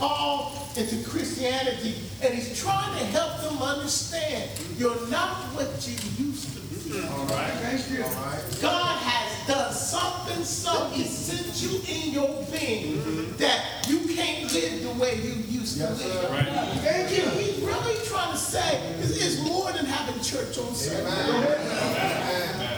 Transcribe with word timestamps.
called 0.00 0.56
into 0.78 1.06
Christianity, 1.06 1.94
and 2.22 2.32
he's 2.32 2.58
trying 2.58 2.98
to 2.98 3.04
help 3.06 3.42
them 3.42 3.62
understand 3.62 4.50
you're 4.78 5.06
not 5.08 5.36
what 5.52 5.68
you 5.86 6.24
used 6.24 6.54
to 6.54 6.60
be. 6.90 7.06
All 7.06 7.26
right. 7.26 7.52
Thank 7.60 7.90
you. 7.90 8.02
All 8.02 8.10
right. 8.24 8.58
God 8.62 8.96
has 8.96 9.46
done 9.46 9.72
something, 9.74 10.42
so 10.42 10.88
he 10.88 11.04
sent 11.04 11.60
you 11.62 11.80
in 11.86 12.14
your 12.14 12.46
being 12.50 13.36
that 13.36 13.86
you 13.88 13.98
can't 14.16 14.50
live 14.54 14.82
the 14.82 14.94
way 14.98 15.16
you 15.16 15.34
used 15.46 15.76
to 15.78 15.90
live. 15.90 16.30
Right. 16.30 16.48
Thank 16.80 17.10
you. 17.18 17.28
He's 17.38 17.62
really 17.62 18.02
trying 18.06 18.32
to 18.32 18.38
say 18.38 18.80
is, 19.00 19.22
is 19.22 19.44
more 19.44 19.70
than 19.72 19.84
having 19.84 20.18
church 20.22 20.56
on 20.56 20.74
Sunday. 20.74 21.04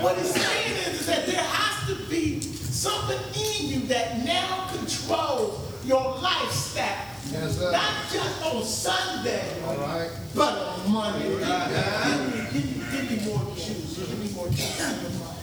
What 0.02 0.18
he's 0.18 0.34
saying 0.34 0.76
is, 0.88 1.00
is 1.00 1.06
that 1.06 1.26
there 1.26 1.40
has 1.40 1.88
to 1.88 2.10
be 2.10 2.40
something 2.40 3.20
in 3.40 3.68
you 3.68 3.86
that 3.86 4.24
now 4.24 4.66
controls 4.72 5.71
your 5.84 6.18
lifestyle. 6.18 7.06
Yes, 7.30 7.58
sir. 7.58 7.72
Not 7.72 7.94
just 8.12 8.42
on 8.44 8.62
Sunday, 8.64 9.62
All 9.66 9.76
right. 9.76 10.10
but 10.34 10.52
on 10.58 10.92
Monday. 10.92 11.28
Give 11.28 11.38
me, 11.38 12.40
give 12.52 12.64
me, 12.64 12.84
give 12.92 13.10
me 13.10 13.16
more 13.32 13.44
juice. 13.54 13.96
Give 13.98 14.18
me 14.18 14.28
more 14.34 14.48
juice 14.48 14.80
in 14.80 15.00
your 15.00 15.20
life. 15.24 15.38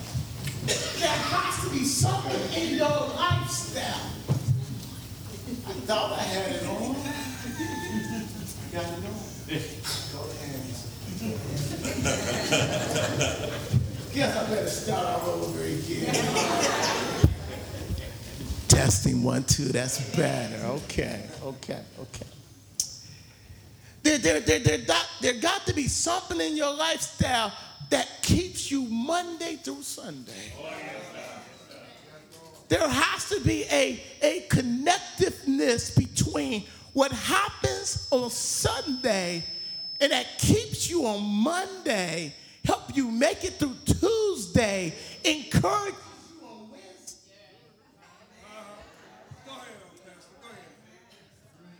There 0.99 1.07
has 1.09 1.63
to 1.63 1.69
be 1.71 1.83
something 1.85 2.61
in 2.61 2.77
your 2.77 2.87
lifestyle. 2.89 4.05
I 5.67 5.71
thought 5.87 6.11
I 6.19 6.21
had 6.21 6.51
it 6.55 6.63
on. 6.67 6.95
I 6.95 8.71
got 8.71 8.85
it 8.85 9.05
on. 9.05 9.17
Go 10.11 10.19
ahead. 10.29 11.59
Guess 14.13 14.35
I 14.35 14.49
better 14.49 14.67
start 14.69 15.21
all 15.23 15.29
over 15.43 15.63
again. 15.63 16.15
Testing 18.69 19.23
one, 19.23 19.43
two, 19.43 19.65
that's 19.65 20.15
better. 20.15 20.65
Okay, 20.67 21.25
okay, 21.43 21.81
okay. 21.99 22.25
There, 24.03 24.17
there, 24.17 24.39
there, 24.39 24.59
there, 24.59 24.77
got, 24.77 25.05
there 25.21 25.33
got 25.33 25.65
to 25.65 25.73
be 25.73 25.87
something 25.87 26.39
in 26.39 26.55
your 26.55 26.73
lifestyle 26.73 27.51
that 27.89 28.07
keeps 28.21 28.71
you 28.71 28.83
Monday 28.83 29.55
through 29.55 29.81
Sunday. 29.81 30.53
There 32.69 32.87
has 32.87 33.29
to 33.29 33.41
be 33.41 33.65
a, 33.71 34.01
a 34.21 34.45
connectiveness 34.47 35.97
between 35.97 36.63
what 36.93 37.11
happens 37.11 38.07
on 38.11 38.29
Sunday 38.29 39.43
and 39.99 40.11
that 40.11 40.37
keeps 40.37 40.89
you 40.89 41.05
on 41.05 41.23
Monday, 41.23 42.33
help 42.63 42.95
you 42.95 43.09
make 43.09 43.43
it 43.43 43.53
through 43.53 43.75
Tuesday, 43.85 44.93
encourage 45.25 45.95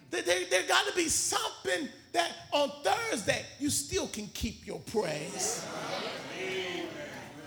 There, 0.10 0.22
there, 0.22 0.46
there 0.50 0.64
got 0.68 0.88
to 0.88 0.96
be 0.96 1.08
something 1.08 1.88
that 2.14 2.32
on 2.52 2.72
Thursday 2.84 3.46
you 3.60 3.70
still 3.70 4.08
can 4.08 4.28
keep 4.28 4.66
your 4.66 4.80
praise. 4.80 5.66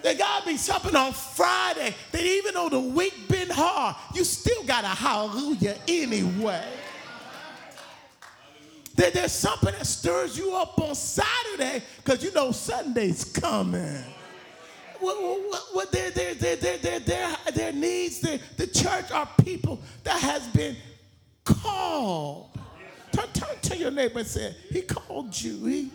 There 0.02 0.14
got 0.14 0.42
to 0.42 0.48
be 0.48 0.56
something 0.56 0.96
on 0.96 1.12
Friday 1.12 1.94
that 2.10 2.22
even 2.22 2.54
though 2.54 2.68
the 2.68 2.80
week 2.80 3.28
been 3.28 3.50
hard, 3.50 3.96
you 4.14 4.24
still 4.24 4.62
got 4.64 4.84
a 4.84 4.88
hallelujah 4.88 5.76
anyway. 5.86 6.64
There, 8.94 9.10
there's 9.10 9.32
something 9.32 9.72
that 9.72 9.86
stirs 9.86 10.36
you 10.36 10.54
up 10.54 10.78
on 10.80 10.94
Saturday 10.94 11.82
because 12.04 12.22
you 12.22 12.32
know 12.32 12.52
Sunday's 12.52 13.24
coming. 13.24 14.04
What, 14.98 15.20
what, 15.20 15.62
what 15.72 15.92
there, 15.92 16.10
there, 16.10 16.34
there, 16.34 16.56
there, 16.56 16.78
there, 16.78 17.00
there, 17.00 17.36
there 17.54 17.72
needs, 17.72 18.20
the, 18.20 18.40
the 18.56 18.66
church 18.66 19.10
are 19.10 19.28
people 19.42 19.80
that 20.04 20.20
has 20.20 20.46
been 20.48 20.76
called. 21.44 22.51
Turn, 23.12 23.26
turn 23.32 23.56
to 23.62 23.76
your 23.76 23.90
neighbor 23.90 24.20
and 24.20 24.28
say, 24.28 24.54
He 24.70 24.82
called 24.82 25.40
you. 25.40 25.64
He, 25.66 25.90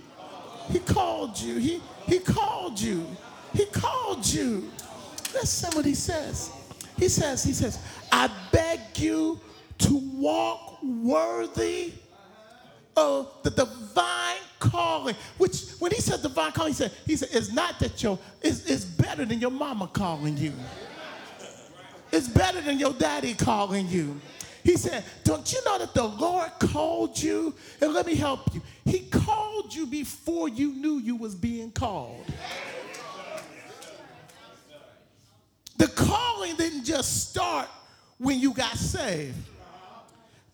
he 0.71 0.79
called 0.79 1.39
you. 1.39 1.57
He, 1.57 1.81
he 2.05 2.19
called 2.19 2.79
you. 2.79 3.05
He 3.53 3.65
called 3.65 4.25
you. 4.25 4.69
Listen 5.33 5.75
what 5.75 5.85
he 5.85 5.95
says. 5.95 6.51
He 6.97 7.09
says, 7.09 7.43
He 7.43 7.53
says, 7.53 7.79
I 8.11 8.29
beg 8.51 8.79
you 8.95 9.39
to 9.79 9.97
walk 10.15 10.81
worthy 10.83 11.93
of 12.95 13.31
the 13.43 13.51
divine 13.51 14.37
calling. 14.59 15.15
Which 15.37 15.69
when 15.79 15.91
he 15.91 16.01
said 16.01 16.21
divine 16.21 16.51
calling, 16.51 16.73
he 16.73 16.77
said, 16.77 16.91
he 17.05 17.15
said, 17.15 17.29
it's 17.31 17.51
not 17.51 17.79
that 17.79 18.01
your 18.01 18.17
it's, 18.41 18.65
it's 18.65 18.85
better 18.85 19.25
than 19.25 19.39
your 19.39 19.51
mama 19.51 19.87
calling 19.87 20.37
you. 20.37 20.53
It's 22.11 22.27
better 22.27 22.61
than 22.61 22.79
your 22.79 22.93
daddy 22.93 23.33
calling 23.33 23.87
you. 23.87 24.19
He 24.67 24.75
said, 24.75 25.05
Don't 25.23 25.49
you 25.53 25.63
know 25.63 25.79
that 25.79 25.93
the 25.93 26.03
Lord 26.03 26.51
called 26.59 27.17
you? 27.17 27.55
And 27.79 27.93
let 27.93 28.05
me 28.05 28.15
help 28.15 28.53
you. 28.53 28.61
He 28.83 28.99
called 28.99 29.73
you 29.73 29.85
before 29.87 30.49
you 30.49 30.73
knew 30.73 30.99
you 30.99 31.15
was 31.15 31.35
being 31.35 31.71
called. 31.71 32.25
The 35.77 35.87
calling 35.87 36.57
didn't 36.57 36.83
just 36.83 37.29
start 37.29 37.69
when 38.17 38.41
you 38.41 38.53
got 38.53 38.75
saved. 38.75 39.37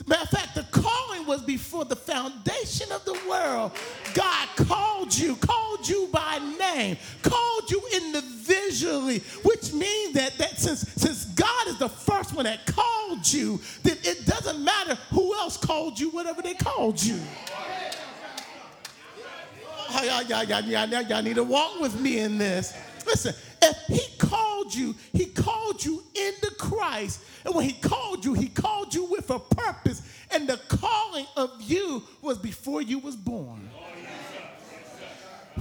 Matter 0.06 0.24
of 0.24 0.30
fact, 0.30 0.56
the 0.56 0.64
calling 0.72 1.26
was 1.26 1.42
before 1.42 1.86
the 1.86 1.96
foundation 1.96 2.92
of 2.92 3.06
the 3.06 3.18
world. 3.30 3.72
God 4.14 4.48
called 4.56 5.16
you, 5.18 5.36
called 5.38 5.88
you 5.88 6.10
by 6.12 6.40
name, 6.60 6.98
called 7.22 7.72
you 7.72 7.82
individually, 7.96 9.20
which 9.44 9.72
means 9.72 10.14
that, 10.14 10.38
that 10.38 10.60
since, 10.60 10.82
since 10.96 11.26
God 11.26 11.68
is 11.68 11.78
the 11.78 11.90
first 11.90 12.34
one 12.34 12.44
that 12.44 12.66
called 12.66 13.32
you, 13.32 13.62
then 13.84 13.98
it 14.04 14.26
doesn't 14.26 14.64
matter 14.64 14.96
who 15.12 15.34
else 15.36 15.56
called 15.56 15.98
you, 16.00 16.10
whatever 16.10 16.42
they 16.42 16.56
called 16.56 17.02
you. 17.02 17.20
Oh, 19.96 20.04
y'all, 20.04 20.24
y'all, 20.24 20.44
y'all, 20.44 20.62
y'all, 20.64 20.88
y'all, 20.88 21.02
y'all 21.04 21.22
need 21.22 21.36
to 21.36 21.44
walk 21.44 21.80
with 21.80 22.00
me 22.00 22.20
in 22.20 22.38
this. 22.38 22.74
Listen, 23.06 23.36
if 23.64 23.78
he 23.88 24.18
called 24.18 24.74
you, 24.74 24.96
he 25.14 25.26
called 25.26 25.84
you 25.84 26.04
into 26.14 26.52
Christ. 26.56 27.22
And 27.46 27.56
when 27.56 27.66
he 27.66 27.74
called 27.74 28.26
you, 28.26 28.34
he 28.34 28.48
called 28.48 28.94
you 28.94 29.06
with 29.06 29.30
a 29.30 29.40
purpose. 29.40 30.02
And 30.32 30.48
the 30.48 30.58
calling 30.68 31.26
of 31.38 31.62
you 31.62 32.04
was 32.22 32.38
before 32.38 32.82
you 32.82 33.00
was 33.00 33.16
born. 33.16 33.70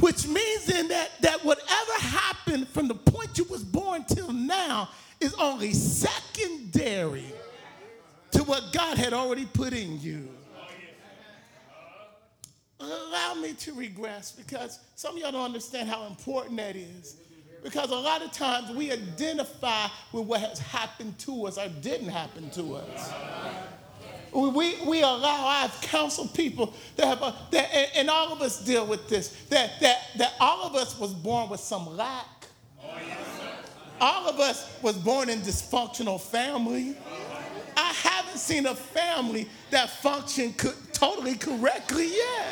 Which 0.00 0.26
means 0.26 0.64
then 0.64 0.88
that, 0.88 1.10
that 1.20 1.44
whatever 1.44 1.92
happened 1.98 2.68
from 2.68 2.88
the 2.88 2.94
point 2.94 3.36
you 3.36 3.44
was 3.44 3.62
born 3.62 4.04
till 4.04 4.32
now 4.32 4.88
is 5.20 5.34
only 5.34 5.72
secondary 5.72 7.26
to 8.32 8.42
what 8.44 8.72
God 8.72 8.96
had 8.96 9.12
already 9.12 9.44
put 9.44 9.74
in 9.74 10.00
you. 10.00 10.28
Allow 12.80 13.34
me 13.34 13.52
to 13.52 13.74
regress 13.74 14.32
because 14.32 14.80
some 14.96 15.14
of 15.14 15.22
y'all 15.22 15.30
don't 15.30 15.44
understand 15.44 15.88
how 15.88 16.06
important 16.06 16.56
that 16.56 16.74
is. 16.74 17.16
Because 17.62 17.90
a 17.90 17.96
lot 17.96 18.22
of 18.22 18.32
times 18.32 18.70
we 18.70 18.90
identify 18.90 19.86
with 20.12 20.24
what 20.24 20.40
has 20.40 20.58
happened 20.58 21.18
to 21.20 21.46
us 21.46 21.58
or 21.58 21.68
didn't 21.68 22.08
happen 22.08 22.50
to 22.50 22.76
us. 22.76 23.12
We, 24.32 24.76
we, 24.86 25.02
allow, 25.02 25.46
I've 25.46 25.78
counseled 25.82 26.32
people 26.34 26.72
that 26.96 27.06
have, 27.06 27.22
a, 27.22 27.34
that, 27.50 27.68
and, 27.72 27.90
and 27.94 28.10
all 28.10 28.32
of 28.32 28.40
us 28.40 28.64
deal 28.64 28.86
with 28.86 29.06
this, 29.08 29.28
that, 29.50 29.78
that, 29.80 29.98
that 30.16 30.32
all 30.40 30.64
of 30.66 30.74
us 30.74 30.98
was 30.98 31.12
born 31.12 31.50
with 31.50 31.60
some 31.60 31.96
lack. 31.96 32.26
All 34.00 34.28
of 34.28 34.40
us 34.40 34.68
was 34.82 34.96
born 34.96 35.28
in 35.28 35.40
dysfunctional 35.40 36.20
family. 36.20 36.96
I 37.76 37.92
haven't 37.92 38.38
seen 38.38 38.66
a 38.66 38.74
family 38.74 39.48
that 39.70 39.90
functioned 39.90 40.56
co- 40.56 40.72
totally 40.92 41.36
correctly 41.36 42.08
yet. 42.08 42.46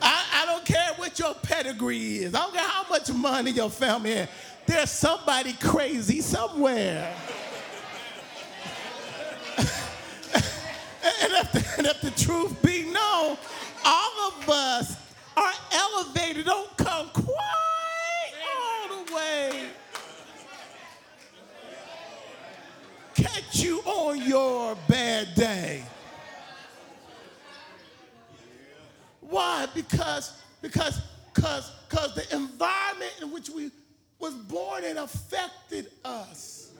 I, 0.00 0.24
I 0.32 0.46
don't 0.46 0.64
care 0.64 0.94
your 1.18 1.34
pedigree 1.34 2.18
is. 2.18 2.34
I 2.34 2.40
don't 2.40 2.54
care 2.54 2.66
how 2.66 2.88
much 2.88 3.12
money 3.12 3.50
your 3.50 3.70
family 3.70 4.14
has. 4.14 4.28
There's 4.66 4.90
somebody 4.90 5.54
crazy 5.54 6.20
somewhere. 6.20 7.14
and, 9.58 11.32
if 11.32 11.52
the, 11.52 11.74
and 11.78 11.86
if 11.86 12.00
the 12.02 12.10
truth 12.10 12.60
be 12.62 12.82
known, 12.84 13.36
all 13.84 14.28
of 14.28 14.48
us 14.48 14.96
are 15.36 15.52
elevated, 15.72 16.44
don't 16.44 16.76
come 16.76 17.08
quite 17.10 18.32
all 18.56 19.04
the 19.04 19.14
way. 19.14 19.68
Catch 23.14 23.60
you 23.60 23.80
on 23.80 24.20
your 24.20 24.76
bad 24.86 25.34
day. 25.34 25.82
Why? 29.20 29.66
Because 29.74 30.37
because 30.62 31.00
because 31.34 31.70
because 31.88 32.14
the 32.14 32.34
environment 32.34 33.12
in 33.22 33.30
which 33.30 33.48
we 33.50 33.70
was 34.18 34.34
born 34.34 34.84
in 34.84 34.98
affected 34.98 35.90
us. 36.04 36.72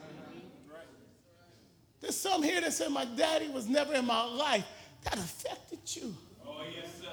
There's 2.01 2.15
some 2.15 2.43
here 2.43 2.61
that 2.61 2.73
said 2.73 2.91
my 2.91 3.05
daddy 3.05 3.49
was 3.49 3.67
never 3.67 3.93
in 3.93 4.05
my 4.05 4.23
life. 4.23 4.65
That 5.03 5.15
affected 5.15 5.79
you. 5.85 6.15
Oh, 6.45 6.61
yes, 6.73 6.85
sir. 7.01 7.07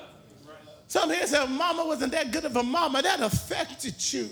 Right. 0.46 0.56
Some 0.86 1.10
here 1.10 1.26
said 1.26 1.46
mama 1.46 1.84
wasn't 1.84 2.12
that 2.12 2.30
good 2.30 2.44
of 2.44 2.56
a 2.56 2.62
mama. 2.62 3.02
That 3.02 3.20
affected 3.20 3.94
you. 4.12 4.30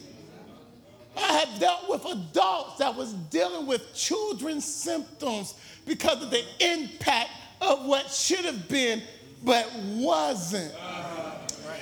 I 1.16 1.32
have 1.44 1.60
dealt 1.60 1.88
with 1.88 2.04
adults 2.04 2.78
that 2.78 2.94
was 2.94 3.12
dealing 3.12 3.66
with 3.66 3.94
children's 3.94 4.64
symptoms 4.64 5.54
because 5.86 6.22
of 6.22 6.30
the 6.30 6.42
impact 6.60 7.30
of 7.60 7.86
what 7.86 8.10
should 8.10 8.44
have 8.44 8.68
been 8.68 9.02
but 9.44 9.70
wasn't. 9.94 10.72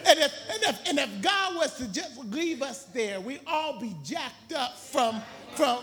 And 0.06 0.18
if, 0.18 0.32
and, 0.50 0.62
if, 0.62 0.88
and 0.88 0.98
if 0.98 1.22
God 1.22 1.56
was 1.56 1.76
to 1.78 1.92
just 1.92 2.18
leave 2.24 2.62
us 2.62 2.84
there, 2.86 3.20
we'd 3.20 3.40
all 3.46 3.80
be 3.80 3.94
jacked 4.02 4.52
up 4.52 4.76
from, 4.78 5.22
from. 5.54 5.80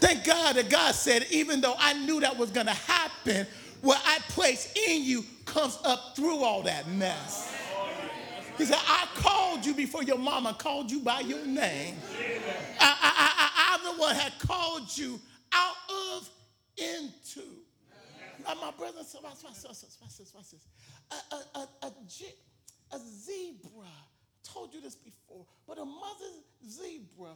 Thank 0.00 0.24
God 0.24 0.56
that 0.56 0.68
God 0.68 0.94
said, 0.94 1.26
even 1.30 1.60
though 1.60 1.76
I 1.78 1.94
knew 1.94 2.20
that 2.20 2.36
was 2.36 2.50
going 2.50 2.66
to 2.66 2.72
happen, 2.72 3.46
what 3.80 4.02
I 4.04 4.18
place 4.28 4.72
in 4.88 5.04
you 5.04 5.24
comes 5.44 5.78
up 5.84 6.16
through 6.16 6.38
all 6.38 6.62
that 6.62 6.88
mess. 6.88 7.54
He 8.58 8.64
said, 8.64 8.78
I 8.78 9.06
called 9.14 9.64
you 9.64 9.74
before 9.74 10.02
your 10.02 10.18
mama 10.18 10.54
called 10.58 10.90
you 10.90 11.00
by 11.00 11.20
your 11.20 11.44
name. 11.46 11.96
I, 12.78 13.72
I'm 13.74 13.96
the 13.96 14.00
one 14.00 14.16
that 14.16 14.38
called 14.38 14.96
you 14.96 15.18
out 15.52 15.76
of 15.88 16.28
into. 16.76 17.46
Now, 18.44 18.54
my 18.54 18.70
brothers 18.72 19.16
and 19.16 19.54
sisters, 19.54 19.62
watch 19.62 19.82
this, 19.82 19.98
watch 20.00 20.18
this, 20.18 20.32
watch 20.34 20.50
this. 20.50 20.66
A, 21.10 21.34
a, 21.34 21.68
a, 21.82 21.86
a, 22.92 22.98
zebra, 22.98 23.86
I 23.86 24.42
told 24.42 24.74
you 24.74 24.80
this 24.80 24.94
before, 24.94 25.44
but 25.66 25.78
a 25.78 25.84
mother 25.84 26.30
zebra, 26.68 27.30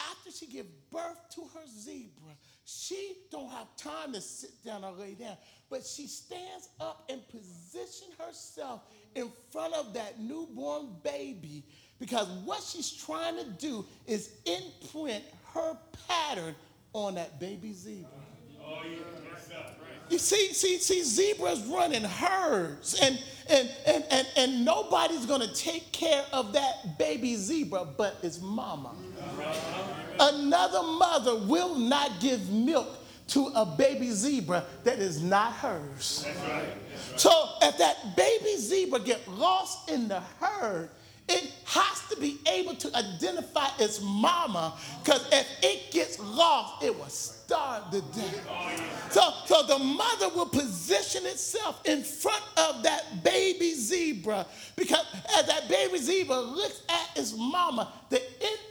after 0.00 0.30
she 0.30 0.46
give 0.46 0.66
birth 0.90 1.28
to 1.34 1.42
her 1.54 1.66
zebra, 1.66 2.32
she 2.64 3.14
don't 3.30 3.50
have 3.50 3.74
time 3.76 4.12
to 4.12 4.20
sit 4.20 4.50
down 4.64 4.84
or 4.84 4.92
lay 4.92 5.14
down, 5.14 5.36
but 5.70 5.84
she 5.84 6.06
stands 6.06 6.68
up 6.80 7.04
and 7.08 7.20
position 7.28 8.08
herself 8.18 8.82
in 9.14 9.30
front 9.50 9.74
of 9.74 9.94
that 9.94 10.20
newborn 10.20 10.88
baby 11.02 11.64
because 11.98 12.26
what 12.44 12.62
she's 12.62 12.90
trying 12.90 13.36
to 13.36 13.44
do 13.44 13.84
is 14.06 14.30
imprint 14.44 15.22
her 15.54 15.76
pattern 16.08 16.54
on 16.92 17.14
that 17.14 17.38
baby 17.38 17.72
zebra. 17.72 18.08
Oh, 18.64 18.80
yeah. 18.84 18.98
You 20.12 20.18
see, 20.18 20.52
see, 20.52 20.76
see, 20.76 21.02
zebras 21.02 21.64
run 21.64 21.94
in 21.94 22.04
herds, 22.04 23.00
and 23.00 23.18
and 23.48 23.70
and 23.86 24.04
and, 24.10 24.26
and 24.36 24.62
nobody's 24.62 25.24
gonna 25.24 25.50
take 25.54 25.90
care 25.90 26.22
of 26.34 26.52
that 26.52 26.98
baby 26.98 27.34
zebra 27.34 27.86
but 27.96 28.18
its 28.22 28.38
mama. 28.42 28.94
Another 30.20 30.82
mother 30.82 31.36
will 31.36 31.76
not 31.76 32.20
give 32.20 32.50
milk 32.50 32.98
to 33.28 33.46
a 33.54 33.64
baby 33.64 34.10
zebra 34.10 34.66
that 34.84 34.98
is 34.98 35.22
not 35.22 35.54
hers. 35.54 36.26
So 37.16 37.30
if 37.62 37.78
that 37.78 38.14
baby 38.14 38.58
zebra 38.58 39.00
get 39.00 39.26
lost 39.26 39.90
in 39.90 40.08
the 40.08 40.20
herd, 40.38 40.90
it 41.28 41.52
has 41.64 42.08
to 42.10 42.20
be 42.20 42.38
able 42.50 42.74
to 42.74 42.96
identify 42.96 43.68
its 43.78 44.00
mama 44.02 44.74
because 45.02 45.26
if 45.32 45.46
it 45.62 45.90
gets 45.90 46.18
lost, 46.18 46.82
it 46.82 46.96
will 46.96 47.08
starve 47.08 47.90
to 47.90 48.00
death. 48.00 49.12
So, 49.12 49.32
so 49.46 49.62
the 49.62 49.78
mother 49.78 50.28
will 50.30 50.46
position 50.46 51.24
itself 51.26 51.80
in 51.86 52.02
front 52.02 52.42
of 52.56 52.82
that 52.82 53.22
baby 53.24 53.74
zebra 53.74 54.46
because 54.76 55.04
as 55.38 55.46
that 55.46 55.68
baby 55.68 55.98
zebra 55.98 56.40
looks 56.40 56.82
at 56.88 57.16
its 57.16 57.36
mama, 57.36 57.92
the 58.10 58.22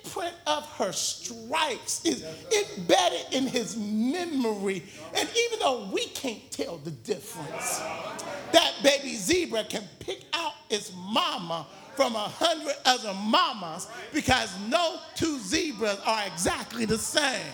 imprint 0.06 0.36
of 0.46 0.68
her 0.74 0.92
stripes 0.92 2.06
is 2.06 2.24
embedded 2.24 3.34
in 3.34 3.48
his 3.48 3.78
memory. 3.78 4.84
And 5.16 5.30
even 5.46 5.60
though 5.60 5.90
we 5.92 6.06
can't 6.08 6.52
tell 6.52 6.78
the 6.78 6.92
difference, 6.92 7.80
that 8.52 8.74
baby 8.84 9.16
zebra 9.16 9.64
can 9.64 9.84
pick 10.00 10.26
out 10.34 10.54
its 10.70 10.92
mama 10.96 11.66
from 12.02 12.16
a 12.16 12.30
hundred 12.30 12.74
other 12.84 13.14
mamas 13.14 13.88
because 14.12 14.50
no 14.68 14.98
two 15.14 15.38
zebras 15.38 16.00
are 16.04 16.26
exactly 16.26 16.84
the 16.84 16.98
same. 16.98 17.46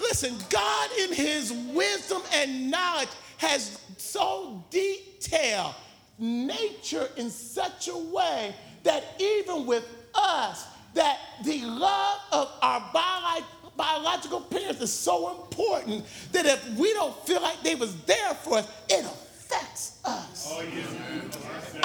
Listen, 0.00 0.34
God, 0.48 0.90
in 0.98 1.12
his 1.12 1.52
wisdom 1.52 2.22
and 2.32 2.70
knowledge, 2.70 3.10
has 3.36 3.82
so 3.98 4.64
detailed 4.70 5.74
nature 6.18 7.06
in 7.18 7.28
such 7.28 7.88
a 7.88 7.98
way 7.98 8.54
that 8.84 9.04
even 9.20 9.66
with 9.66 9.84
us, 10.14 10.64
that 10.94 11.18
the 11.44 11.60
love 11.66 12.20
of 12.32 12.50
our 12.62 13.44
biological 13.76 14.40
parents 14.40 14.80
is 14.80 14.90
so 14.90 15.42
important 15.42 16.02
that 16.32 16.46
if 16.46 16.78
we 16.78 16.94
don't 16.94 17.14
feel 17.26 17.42
like 17.42 17.62
they 17.62 17.74
was 17.74 17.94
there 18.04 18.32
for 18.36 18.56
us, 18.56 18.68
it 18.88 19.04
affects 19.04 19.98
us. 20.06 20.48
Oh, 20.50 20.62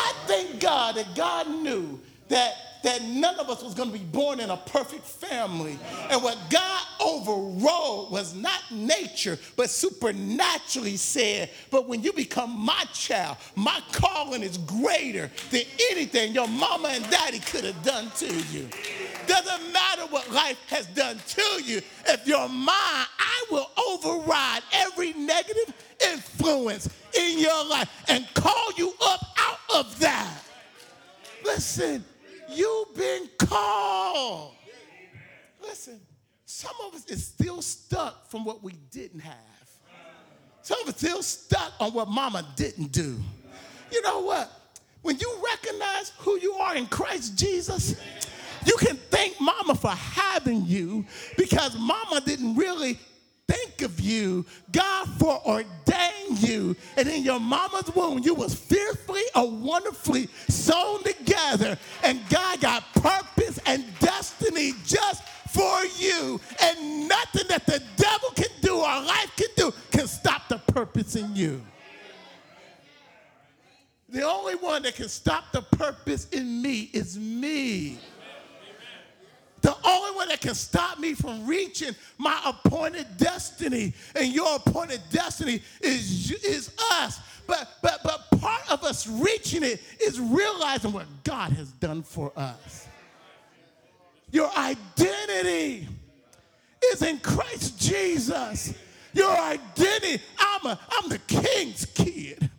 I 0.04 0.14
thank 0.28 0.60
God 0.60 0.96
that 0.96 1.16
God 1.16 1.48
knew 1.50 2.00
that 2.30 2.56
that 2.84 3.02
none 3.04 3.40
of 3.40 3.50
us 3.50 3.64
was 3.64 3.74
going 3.74 3.92
to 3.92 3.98
be 3.98 4.04
born 4.04 4.40
in 4.40 4.50
a 4.50 4.58
perfect 4.58 5.06
family. 5.06 5.80
And 6.10 6.22
what 6.22 6.38
God 6.50 6.86
overrode 7.00 8.12
was 8.12 8.36
not 8.36 8.60
nature, 8.72 9.40
but 9.56 9.70
supernaturally 9.70 10.98
said, 10.98 11.50
but 11.72 11.88
when 11.88 12.04
you 12.04 12.12
become 12.12 12.60
my 12.60 12.84
child, 12.94 13.38
my 13.56 13.82
calling 13.94 14.44
is 14.44 14.58
greater 14.58 15.32
than 15.50 15.62
anything 15.92 16.34
your 16.34 16.48
mama 16.48 16.90
and 16.90 17.10
daddy 17.10 17.40
could 17.40 17.64
have 17.64 17.82
done 17.84 18.12
to 18.18 18.34
you. 18.52 18.68
Doesn't 19.28 19.72
matter 19.72 20.06
what 20.10 20.30
life 20.32 20.60
has 20.68 20.86
done 20.88 21.18
to 21.26 21.64
you. 21.64 21.82
If 22.08 22.28
you're 22.28 22.50
mine, 22.50 22.68
I 22.68 23.46
will 23.50 23.72
override 23.90 24.62
every 24.74 25.14
negative 25.14 25.74
influence 26.12 26.90
in 27.18 27.40
your 27.40 27.66
life 27.66 27.90
and 28.10 28.28
call 28.34 28.72
you 28.76 28.94
up 29.06 29.33
of 29.76 30.00
that. 30.00 30.44
Listen, 31.44 32.04
you've 32.50 32.96
been 32.96 33.30
called. 33.38 34.56
Listen, 35.62 36.00
some 36.46 36.76
of 36.86 36.94
us 36.96 37.06
is 37.06 37.26
still 37.26 37.62
stuck 37.62 38.30
from 38.30 38.46
what 38.46 38.64
we 38.64 38.74
didn't 38.92 39.22
have. 39.22 39.36
Some 40.62 40.82
of 40.82 40.90
us 40.90 40.98
still 40.98 41.22
stuck 41.22 41.74
on 41.80 41.94
what 41.94 42.08
mama 42.08 42.46
didn't 42.56 42.92
do. 42.92 43.20
You 43.92 44.02
know 44.02 44.22
what? 44.22 44.52
When 45.02 45.18
you 45.18 45.44
recognize 45.52 46.14
who 46.20 46.40
you 46.40 46.54
are 46.54 46.76
in 46.76 46.86
Christ 46.86 47.38
Jesus, 47.38 47.96
you 48.66 48.76
can 48.78 48.96
thank 49.10 49.40
mama 49.42 49.76
for 49.76 49.90
having 49.90 50.66
you 50.66 51.06
because 51.38 51.78
mama 51.78 52.22
didn't 52.22 52.56
really 52.56 52.98
think 53.48 53.82
of 53.82 54.00
you. 54.00 54.46
God 54.72 55.08
foreordained 55.20 56.42
you. 56.42 56.76
And 56.98 57.08
in 57.08 57.24
your 57.24 57.40
mama's 57.40 57.94
womb, 57.96 58.20
you 58.20 58.34
was 58.34 58.56
fearfully 58.56 59.24
or 59.36 59.50
wonderfully 59.50 60.28
sewn 60.48 61.04
together. 61.04 61.78
And 62.04 62.20
God 62.30 62.62
got 62.62 62.94
purpose 62.94 63.60
and 63.66 63.86
destiny 64.00 64.74
just 64.86 65.24
for 65.50 65.84
you. 66.00 66.40
And 66.62 67.08
nothing 67.08 67.48
that 67.50 67.66
the 67.66 67.82
devil 67.98 68.30
can 68.36 68.50
do 68.62 68.76
or 68.78 69.02
life 69.04 69.32
can 69.36 69.50
do 69.56 69.74
can 69.92 70.08
stop 70.08 70.48
the 70.50 70.58
purpose 70.58 71.16
in 71.16 71.36
you. 71.36 71.62
The 74.10 74.22
only 74.22 74.54
one 74.56 74.84
that 74.84 74.96
can 74.96 75.10
stop 75.10 75.52
the 75.52 75.64
purpose 75.64 76.30
in 76.30 76.62
me 76.62 76.92
is 76.94 77.18
me. 77.18 77.98
The 79.62 79.76
only 79.84 80.16
one 80.16 80.28
that 80.28 80.33
can 80.44 80.54
stop 80.54 81.00
me 81.00 81.14
from 81.14 81.48
reaching 81.48 81.96
my 82.18 82.38
appointed 82.46 83.08
destiny 83.18 83.94
and 84.14 84.28
your 84.34 84.58
appointed 84.58 85.00
destiny 85.10 85.62
is, 85.82 86.32
is 86.44 86.76
us. 86.92 87.22
But, 87.48 87.70
but, 87.82 88.02
but 88.04 88.40
part 88.42 88.70
of 88.70 88.84
us 88.84 89.08
reaching 89.08 89.64
it 89.64 89.82
is 90.02 90.20
realizing 90.20 90.92
what 90.92 91.06
God 91.24 91.54
has 91.54 91.72
done 91.72 92.04
for 92.04 92.34
us. 92.36 92.88
Your 94.32 94.52
identity 94.58 95.88
is 96.92 97.02
in 97.02 97.20
Christ 97.20 97.80
Jesus. 97.80 98.74
Your 99.14 99.32
identity, 99.32 100.22
I'm, 100.38 100.66
a, 100.66 100.80
I'm 100.92 101.08
the 101.08 101.20
king's 101.20 101.86
kid. 101.86 102.50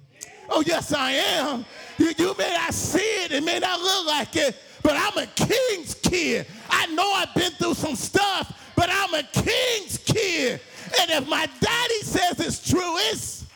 Oh, 0.48 0.62
yes, 0.64 0.94
I 0.94 1.10
am. 1.12 1.66
You, 1.98 2.12
you 2.16 2.34
may 2.38 2.50
not 2.50 2.72
see 2.72 2.98
it, 2.98 3.32
it 3.32 3.44
may 3.44 3.58
not 3.58 3.80
look 3.80 4.06
like 4.06 4.36
it, 4.36 4.56
but 4.84 4.96
I'm 4.96 5.16
a 5.16 5.26
king's 5.26 5.94
kid. 5.94 6.46
I 6.68 6.86
know 6.86 7.10
I've 7.14 7.34
been 7.34 7.52
through 7.52 7.74
some 7.74 7.96
stuff, 7.96 8.72
but 8.76 8.88
I'm 8.92 9.14
a 9.14 9.22
king's 9.22 9.96
kid. 9.98 10.60
And 11.00 11.10
if 11.10 11.26
my 11.26 11.48
daddy 11.60 12.00
says 12.02 12.38
it's 12.38 12.70
true, 12.70 12.94
it's. 13.10 13.46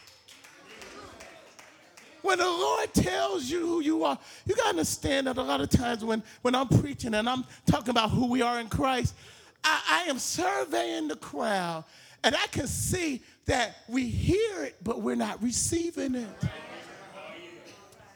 When 2.23 2.39
the 2.39 2.47
Lord 2.47 2.93
tells 2.95 3.49
you 3.49 3.61
who 3.61 3.81
you 3.81 4.05
are, 4.05 4.19
you 4.47 4.57
got 4.57 4.65
to 4.65 4.69
understand 4.71 5.27
that 5.27 5.37
a 5.37 5.43
lot 5.43 5.61
of 5.61 5.69
times 5.69 6.05
when, 6.05 6.23
when 6.43 6.55
I'm 6.55 6.69
preaching 6.69 7.15
and 7.15 7.29
I'm 7.29 7.45
talking 7.67 7.91
about 7.91 8.11
who 8.11 8.27
we 8.27 8.43
are 8.43 8.59
in 8.59 8.69
Christ, 8.69 9.15
I, 9.63 10.05
I 10.07 10.11
am 10.11 10.19
surveying 10.19 11.09
the 11.09 11.17
crowd 11.17 11.85
and 12.25 12.35
I 12.35 12.47
can 12.49 12.67
see 12.67 13.23
that 13.47 13.77
we 13.89 14.09
hear 14.09 14.65
it, 14.65 14.77
but 14.83 15.03
we're 15.03 15.15
not 15.15 15.43
receiving 15.43 16.15
it. 16.17 16.29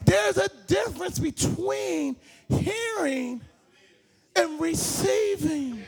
There's 0.04 0.36
a 0.36 0.48
difference 0.66 1.18
between 1.18 2.16
hearing 2.52 3.40
and 4.36 4.60
receiving. 4.60 5.82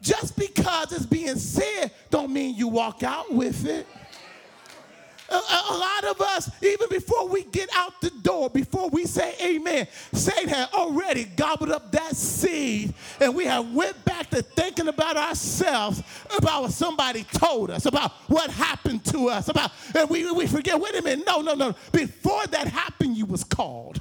Just 0.00 0.36
because 0.36 0.92
it's 0.92 1.06
being 1.06 1.36
said 1.36 1.90
don't 2.10 2.32
mean 2.32 2.54
you 2.54 2.68
walk 2.68 3.02
out 3.02 3.32
with 3.32 3.66
it. 3.66 3.86
Uh, 5.30 5.40
a, 5.70 5.76
lot 5.76 6.04
of 6.04 6.20
us, 6.22 6.50
even 6.62 6.88
before 6.88 7.28
we 7.28 7.44
get 7.44 7.68
out 7.76 8.00
the 8.00 8.08
door, 8.22 8.48
before 8.48 8.88
we 8.88 9.04
say 9.04 9.34
amen, 9.44 9.86
Satan 10.14 10.48
had 10.48 10.70
already 10.72 11.24
gobbled 11.24 11.70
up 11.70 11.92
that 11.92 12.16
seed, 12.16 12.94
and 13.20 13.34
we 13.34 13.44
have 13.44 13.70
went 13.74 14.02
back 14.06 14.30
to 14.30 14.40
thinking 14.40 14.88
about 14.88 15.18
ourselves, 15.18 16.02
about 16.34 16.62
what 16.62 16.72
somebody 16.72 17.24
told 17.24 17.70
us, 17.70 17.84
about 17.84 18.12
what 18.28 18.50
happened 18.50 19.04
to 19.06 19.28
us, 19.28 19.48
about, 19.48 19.70
and 19.94 20.08
we, 20.08 20.30
we 20.32 20.46
forget, 20.46 20.80
wait 20.80 20.94
a 20.94 21.02
minute, 21.02 21.26
no, 21.26 21.42
no, 21.42 21.52
no. 21.52 21.74
Before 21.92 22.46
that 22.46 22.66
happened, 22.66 23.14
you 23.14 23.26
was 23.26 23.44
called. 23.44 24.00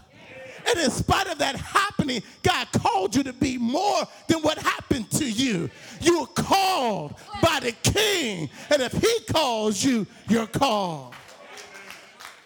And 0.69 0.79
in 0.79 0.91
spite 0.91 1.27
of 1.27 1.37
that 1.37 1.55
happening, 1.55 2.21
God 2.43 2.67
called 2.73 3.15
you 3.15 3.23
to 3.23 3.33
be 3.33 3.57
more 3.57 4.05
than 4.27 4.41
what 4.41 4.57
happened 4.57 5.09
to 5.11 5.29
you. 5.29 5.69
You 6.01 6.21
were 6.21 6.27
called 6.27 7.15
by 7.41 7.59
the 7.61 7.71
king. 7.83 8.49
And 8.69 8.81
if 8.81 8.91
he 8.93 9.19
calls 9.31 9.83
you, 9.83 10.05
you're 10.27 10.47
called. 10.47 11.13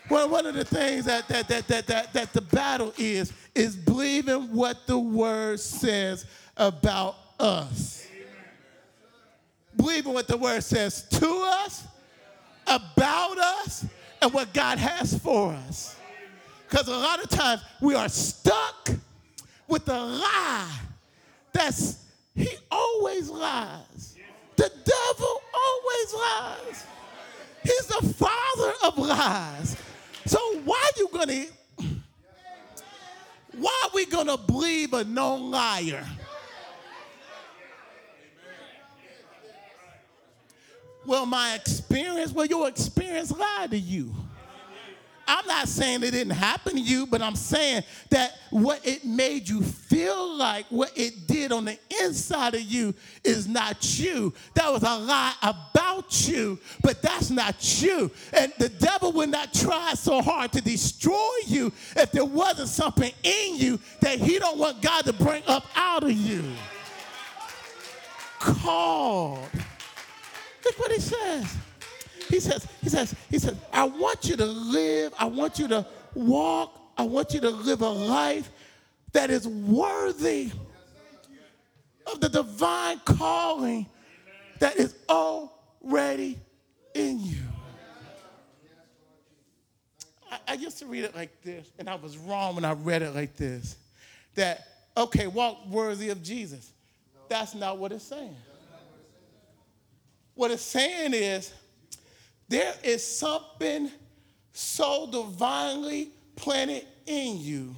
Well, 0.10 0.28
one 0.30 0.46
of 0.46 0.56
the 0.56 0.66
things 0.66 1.06
that, 1.06 1.28
that, 1.30 1.48
that, 1.48 1.68
that, 1.68 1.88
that, 1.88 2.14
that 2.14 2.34
the 2.34 2.42
battle 2.42 2.94
is, 2.98 3.32
is 3.56 3.76
believing 3.76 4.54
what 4.54 4.86
the 4.86 5.00
word 5.00 5.60
says 5.60 6.26
about 6.58 7.16
us. 7.40 8.08
Believing 9.78 10.14
what 10.14 10.28
the 10.28 10.36
word 10.36 10.64
says 10.64 11.04
to 11.12 11.44
us, 11.64 11.88
about 12.68 13.38
us, 13.38 13.86
and 14.22 14.34
what 14.34 14.54
God 14.54 14.78
has 14.78 15.18
for 15.18 15.54
us. 15.54 15.96
Because 16.72 16.88
a 16.88 16.98
lot 16.98 17.22
of 17.22 17.30
times 17.30 17.62
we 17.82 17.96
are 17.96 18.08
stuck 18.08 18.90
with 19.68 19.84
the 19.84 20.00
lie 20.00 20.72
that's, 21.52 21.98
he 22.34 22.48
always 22.72 23.30
lies. 23.30 24.16
The 24.56 24.72
devil 24.86 25.42
always 25.54 26.14
lies. 26.14 26.86
He's 27.62 27.88
the 27.88 28.14
father 28.14 28.74
of 28.86 28.98
lies. 28.98 29.76
So 30.26 30.40
why 30.64 30.82
are 30.82 30.98
you 30.98 31.10
gonna 31.12 31.46
why 33.58 33.82
are 33.84 33.90
we 33.94 34.06
gonna 34.06 34.38
believe 34.38 34.94
a 34.94 35.04
known 35.04 35.52
liar? 35.52 36.06
Well, 41.06 41.26
my 41.26 41.56
experience, 41.56 42.32
well, 42.32 42.46
your 42.46 42.70
experience 42.70 43.32
lied 43.32 43.72
to 43.72 43.78
you. 43.78 44.16
I'm 45.32 45.48
not 45.48 45.70
saying 45.70 46.04
it 46.04 46.12
didn't 46.12 46.34
happen 46.34 46.74
to 46.74 46.82
you, 46.82 47.08
but 47.08 47.22
I'm 47.22 47.38
saying 47.38 47.84
that 48.10 48.38
what 48.50 48.86
it 48.86 49.06
made 49.06 49.48
you 49.48 49.62
feel 49.62 50.36
like, 50.36 50.66
what 50.68 50.92
it 50.98 51.26
did 51.26 51.54
on 51.54 51.64
the 51.64 51.80
inside 52.04 52.54
of 52.54 52.62
you, 52.64 52.94
is 53.24 53.48
not 53.48 53.98
you. 53.98 54.34
That 54.56 54.70
was 54.74 54.84
a 54.84 54.94
lie 54.94 55.34
about 55.42 56.28
you, 56.28 56.60
but 56.84 57.02
that's 57.02 57.30
not 57.30 57.82
you. 57.82 58.12
And 58.34 58.52
the 58.60 58.68
devil 58.68 59.14
would 59.14 59.30
not 59.30 59.54
try 59.54 59.94
so 59.94 60.22
hard 60.22 60.52
to 60.52 60.62
destroy 60.62 61.32
you 61.48 61.72
if 61.96 62.12
there 62.12 62.26
wasn't 62.26 62.68
something 62.68 63.14
in 63.24 63.56
you 63.56 63.80
that 64.02 64.20
he 64.20 64.38
don't 64.38 64.58
want 64.58 64.82
God 64.82 65.06
to 65.06 65.14
bring 65.14 65.44
up 65.48 65.66
out 65.78 66.04
of 66.04 66.12
you. 66.12 66.44
Called. 68.38 69.48
Look 70.66 70.78
what 70.78 70.92
he 70.92 71.00
says. 71.00 71.56
He 72.32 72.40
says, 72.40 72.66
he 72.82 72.88
says, 72.88 73.14
he 73.30 73.38
says, 73.40 73.58
I 73.74 73.84
want 73.84 74.24
you 74.24 74.38
to 74.38 74.46
live, 74.46 75.14
I 75.20 75.26
want 75.26 75.60
you 75.60 75.68
to 75.68 75.86
walk, 76.16 76.80
I 76.98 77.04
want 77.04 77.34
you 77.34 77.42
to 77.42 77.50
live 77.50 77.82
a 77.82 77.90
life 77.90 78.50
that 79.12 79.30
is 79.30 79.46
worthy 79.46 80.50
of 82.08 82.22
the 82.22 82.30
divine 82.30 83.02
calling 83.04 83.86
that 84.60 84.78
is 84.78 84.96
already 85.10 86.40
in 86.94 87.20
you. 87.20 87.42
I, 90.32 90.40
I 90.48 90.54
used 90.54 90.80
to 90.80 90.86
read 90.86 91.04
it 91.04 91.14
like 91.14 91.42
this, 91.42 91.70
and 91.80 91.90
I 91.90 91.96
was 91.96 92.18
wrong 92.18 92.56
when 92.56 92.64
I 92.64 92.72
read 92.72 93.02
it 93.02 93.14
like 93.14 93.36
this. 93.36 93.76
That, 94.36 94.66
okay, 94.96 95.28
walk 95.28 95.68
worthy 95.68 96.08
of 96.12 96.24
Jesus. 96.24 96.72
That's 97.28 97.54
not 97.54 97.78
what 97.78 97.92
it's 97.92 98.06
saying. 98.06 98.38
What 100.34 100.52
it's 100.52 100.64
saying 100.64 101.14
is, 101.14 101.52
there 102.52 102.74
is 102.84 103.02
something 103.06 103.90
so 104.52 105.08
divinely 105.10 106.12
planted 106.36 106.86
in 107.06 107.40
you. 107.40 107.74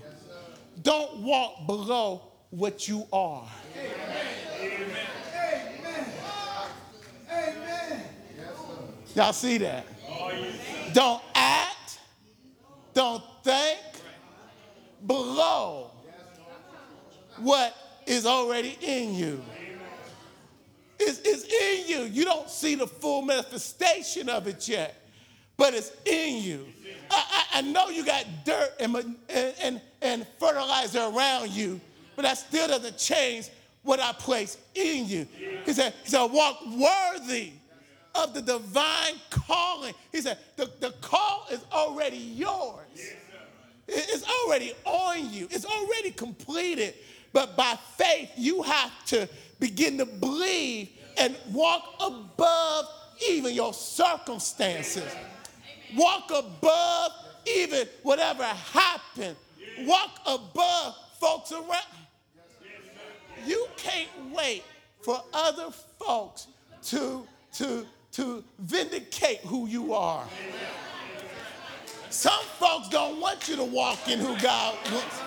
Don't 0.81 1.19
walk 1.19 1.67
below 1.67 2.23
what 2.49 2.87
you 2.87 3.05
are. 3.13 3.47
Amen. 3.77 3.93
Amen. 4.61 5.05
Amen. 7.31 8.01
Y'all 9.13 9.31
see 9.31 9.59
that? 9.59 9.85
Don't 10.91 11.21
act, 11.35 11.99
don't 12.95 13.23
think 13.43 13.79
below 15.05 15.91
what 17.37 17.75
is 18.07 18.25
already 18.25 18.75
in 18.81 19.13
you 19.13 19.39
is 21.07 21.43
in 21.43 21.89
you. 21.89 22.03
You 22.05 22.25
don't 22.25 22.49
see 22.49 22.75
the 22.75 22.87
full 22.87 23.21
manifestation 23.21 24.29
of 24.29 24.47
it 24.47 24.67
yet, 24.67 24.95
but 25.57 25.73
it's 25.73 25.91
in 26.05 26.43
you. 26.43 26.67
I, 27.09 27.45
I, 27.53 27.59
I 27.59 27.61
know 27.61 27.89
you 27.89 28.05
got 28.05 28.25
dirt 28.45 28.71
and, 28.79 29.15
and, 29.29 29.81
and 30.01 30.27
fertilizer 30.39 31.09
around 31.13 31.51
you, 31.51 31.79
but 32.15 32.23
that 32.23 32.37
still 32.37 32.67
doesn't 32.67 32.97
change 32.97 33.49
what 33.83 33.99
I 33.99 34.13
place 34.13 34.57
in 34.75 35.07
you. 35.07 35.27
He 35.65 35.73
said, 35.73 35.93
he 36.03 36.09
said 36.09 36.25
walk 36.25 36.59
worthy 36.65 37.51
of 38.15 38.33
the 38.33 38.41
divine 38.41 39.15
calling. 39.29 39.93
He 40.11 40.21
said, 40.21 40.37
the, 40.55 40.71
the 40.79 40.91
call 41.01 41.47
is 41.51 41.59
already 41.71 42.17
yours. 42.17 42.85
It's 43.87 44.25
already 44.45 44.73
on 44.85 45.33
you. 45.33 45.47
It's 45.51 45.65
already 45.65 46.11
completed. 46.11 46.93
But 47.33 47.57
by 47.57 47.77
faith, 47.97 48.31
you 48.37 48.61
have 48.61 49.05
to 49.07 49.27
begin 49.63 49.97
to 49.97 50.05
believe 50.05 50.89
and 51.15 51.37
walk 51.53 51.95
above 52.01 52.85
even 53.29 53.53
your 53.53 53.73
circumstances. 53.73 55.09
Walk 55.95 56.29
above 56.35 57.11
even 57.47 57.87
whatever 58.01 58.43
happened. 58.43 59.37
Walk 59.85 60.19
above 60.25 60.97
folks 61.17 61.53
around. 61.53 61.95
You 63.45 63.65
can't 63.77 64.09
wait 64.33 64.63
for 65.01 65.23
other 65.31 65.71
folks 65.97 66.47
to, 66.87 67.25
to, 67.53 67.85
to 68.11 68.43
vindicate 68.59 69.39
who 69.45 69.67
you 69.67 69.93
are. 69.93 70.25
Some 72.09 72.43
folks 72.59 72.89
don't 72.89 73.21
want 73.21 73.47
you 73.47 73.55
to 73.55 73.63
walk 73.63 74.09
in 74.09 74.19
who 74.19 74.37
God 74.41 74.75
wants. 74.91 75.21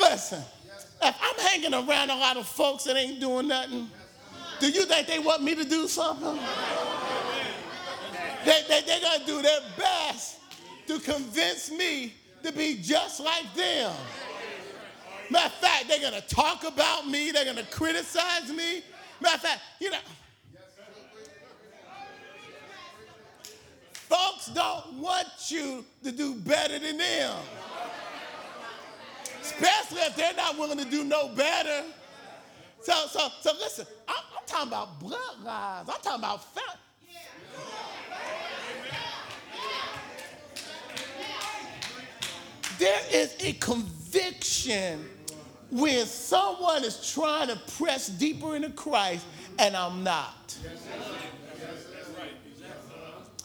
Listen, 0.00 0.42
if 1.02 1.16
I'm 1.20 1.38
hanging 1.46 1.74
around 1.74 2.10
a 2.10 2.16
lot 2.16 2.36
of 2.36 2.46
folks 2.46 2.84
that 2.84 2.96
ain't 2.96 3.20
doing 3.20 3.48
nothing, 3.48 3.88
do 4.60 4.68
you 4.68 4.84
think 4.84 5.06
they 5.06 5.18
want 5.18 5.42
me 5.42 5.54
to 5.54 5.64
do 5.64 5.88
something? 5.88 6.38
They, 8.44 8.62
they, 8.68 8.82
they're 8.82 9.00
going 9.00 9.20
to 9.20 9.26
do 9.26 9.42
their 9.42 9.60
best 9.76 10.38
to 10.86 10.98
convince 11.00 11.70
me 11.70 12.14
to 12.42 12.52
be 12.52 12.78
just 12.80 13.20
like 13.20 13.54
them. 13.54 13.92
Matter 15.30 15.46
of 15.46 15.52
fact, 15.54 15.88
they're 15.88 16.00
going 16.00 16.20
to 16.20 16.28
talk 16.28 16.64
about 16.64 17.08
me, 17.08 17.30
they're 17.30 17.44
going 17.44 17.56
to 17.56 17.64
criticize 17.64 18.50
me. 18.50 18.82
Matter 19.20 19.36
of 19.36 19.40
fact, 19.40 19.60
you 19.80 19.90
know, 19.90 19.98
folks 23.92 24.46
don't 24.48 25.00
want 25.00 25.28
you 25.48 25.84
to 26.02 26.12
do 26.12 26.34
better 26.34 26.78
than 26.78 26.98
them 26.98 27.36
especially 29.44 30.00
if 30.00 30.16
they're 30.16 30.34
not 30.34 30.58
willing 30.58 30.78
to 30.78 30.84
do 30.84 31.04
no 31.04 31.28
better. 31.28 31.84
So, 32.82 32.92
so, 33.08 33.28
so 33.40 33.52
listen, 33.58 33.86
I'm, 34.08 34.16
I'm 34.36 34.46
talking 34.46 34.68
about 34.68 35.00
bloodlines. 35.00 35.88
I'm 35.88 36.00
talking 36.02 36.18
about 36.18 36.44
family. 36.54 36.80
There 42.78 43.00
is 43.12 43.36
a 43.40 43.52
conviction 43.54 45.08
when 45.70 46.06
someone 46.06 46.84
is 46.84 47.12
trying 47.12 47.48
to 47.48 47.56
press 47.78 48.08
deeper 48.08 48.56
into 48.56 48.70
Christ 48.70 49.24
and 49.58 49.76
I'm 49.76 50.02
not. 50.02 50.56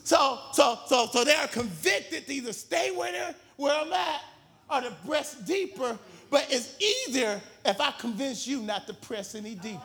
So, 0.04 0.40
so, 0.54 0.80
so, 0.88 1.08
so 1.12 1.24
they 1.24 1.36
are 1.36 1.48
convicted 1.48 2.26
to 2.26 2.34
either 2.34 2.52
stay 2.52 2.90
where, 2.96 3.36
where 3.58 3.80
I'm 3.80 3.94
at 3.94 4.22
or 4.70 4.82
to 4.82 4.92
press 5.06 5.36
deeper, 5.36 5.98
but 6.30 6.46
it's 6.50 6.76
easier 6.80 7.42
if 7.66 7.82
I 7.82 7.92
convince 7.92 8.46
you 8.48 8.62
not 8.62 8.88
to 8.88 8.94
press 8.94 9.36
any 9.36 9.56
deeper. 9.56 9.80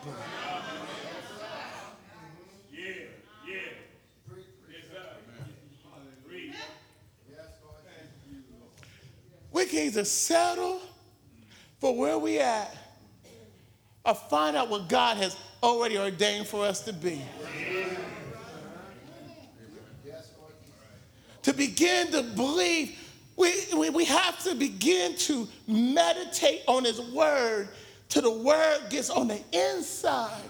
We 9.53 9.67
can 9.67 9.79
either 9.79 10.05
settle 10.05 10.83
for 11.79 11.97
where 11.97 12.19
we 12.19 12.41
at 12.41 12.77
or 14.05 14.15
find 14.15 14.57
out 14.57 14.69
what 14.69 14.89
God 14.89 15.17
has 15.17 15.37
already 15.63 15.97
ordained 15.97 16.49
for 16.49 16.65
us 16.67 16.81
to 16.81 16.93
be. 16.93 17.23
to 21.43 21.53
begin 21.53 22.11
to 22.11 22.23
believe, 22.23 22.99
we, 23.37 23.53
we, 23.77 23.91
we 23.91 24.05
have 24.05 24.43
to 24.45 24.55
begin 24.55 25.17
to 25.17 25.49
meditate 25.67 26.63
on 26.67 26.85
His 26.85 27.01
Word 27.01 27.69
till 28.09 28.23
the 28.23 28.31
Word 28.31 28.91
gets 28.91 29.11
on 29.11 29.29
the 29.29 29.41
inside. 29.53 30.43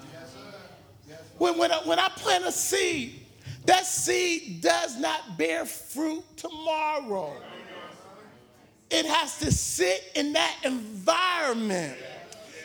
When, 1.39 1.59
when, 1.59 1.73
I, 1.73 1.79
when 1.79 1.99
I 1.99 2.09
plant 2.09 2.45
a 2.45 2.53
seed, 2.53 3.21
that 3.65 3.87
seed 3.87 4.61
does 4.61 4.99
not 4.99 5.39
bear 5.39 5.65
fruit 5.65 6.23
tomorrow. 6.37 7.35
It 8.91 9.07
has 9.07 9.39
to 9.39 9.51
sit 9.51 10.13
in 10.15 10.35
that 10.35 10.57
environment. 10.65 11.97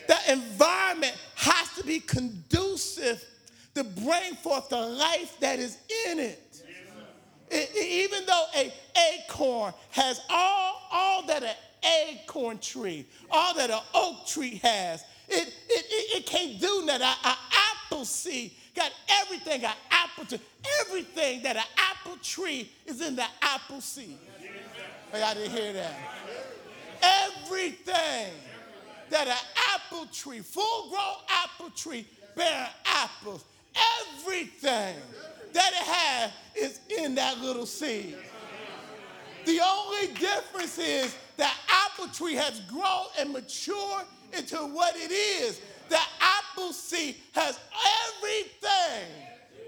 That 0.08 0.28
environment 0.28 1.16
has 1.36 1.74
to 1.76 1.84
be 1.84 2.00
conducive 2.00 3.24
to 3.76 3.84
bring 3.84 4.36
forth 4.36 4.70
the 4.70 4.82
life 4.82 5.40
that 5.40 5.60
is 5.60 5.78
in 6.08 6.20
it. 6.20 6.49
Even 7.52 8.26
though 8.26 8.46
a 8.56 8.74
acorn 9.14 9.74
has 9.92 10.22
all, 10.30 10.88
all 10.92 11.26
that 11.28 11.44
an 11.44 11.56
acorn 12.10 12.60
tree, 12.60 13.06
all 13.32 13.54
that 13.56 13.70
an 13.70 13.80
oak 13.94 14.28
tree 14.28 14.60
has, 14.64 15.04
it, 15.28 15.48
it, 15.48 15.86
it, 15.90 16.18
it 16.18 16.26
can't 16.26 16.60
do 16.60 16.84
that. 16.88 17.02
An 17.02 17.36
apple 17.86 18.06
seed 18.06 18.52
got 18.76 18.92
everything, 19.22 19.64
an 19.64 19.72
apple 19.92 20.26
tree, 20.26 20.40
everything 20.82 21.44
that 21.44 21.56
an 21.56 21.64
apple 21.78 22.18
tree 22.22 22.72
is 22.86 23.02
in 23.02 23.16
the 23.16 23.26
apple 23.42 23.82
seed. 23.82 24.18
Hey, 25.12 25.24
I 25.24 25.34
didn't 25.34 25.52
hear 25.52 25.74
that. 25.74 25.94
Everything 27.02 28.34
that 29.10 29.28
an 29.28 29.38
apple 29.74 30.06
tree, 30.08 30.40
full 30.40 30.90
grown 30.90 31.16
apple 31.30 31.70
tree, 31.72 32.06
bearing 32.36 32.70
apples, 32.86 33.44
everything 34.02 34.96
that 35.54 35.72
it 35.72 35.88
has 35.88 36.32
is 36.56 36.80
in 37.00 37.16
that 37.16 37.40
little 37.40 37.66
seed. 37.66 38.16
The 39.46 39.60
only 39.66 40.14
difference 40.14 40.78
is 40.78 41.16
that 41.38 41.56
apple 41.70 42.08
tree 42.14 42.36
has 42.36 42.60
grown 42.62 43.08
and 43.18 43.32
matured 43.32 44.06
into 44.38 44.58
what 44.58 44.96
it 44.96 45.12
is. 45.12 45.62
The 45.90 46.00
apple 46.20 46.72
seed 46.74 47.16
has 47.34 47.60
everything 48.08 49.10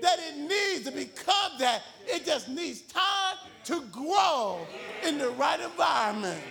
that 0.02 0.20
it 0.20 0.38
needs 0.38 0.86
to 0.86 0.92
become 0.92 1.54
that. 1.60 1.82
It 2.06 2.26
just 2.26 2.50
needs 2.50 2.82
time 2.82 3.38
to 3.66 3.82
grow 3.92 4.60
in 5.06 5.18
the 5.18 5.30
right 5.32 5.60
environment. 5.60 6.42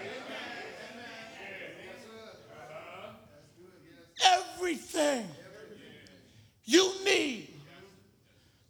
Everything 4.24 5.26
you 6.64 6.92
need 7.04 7.49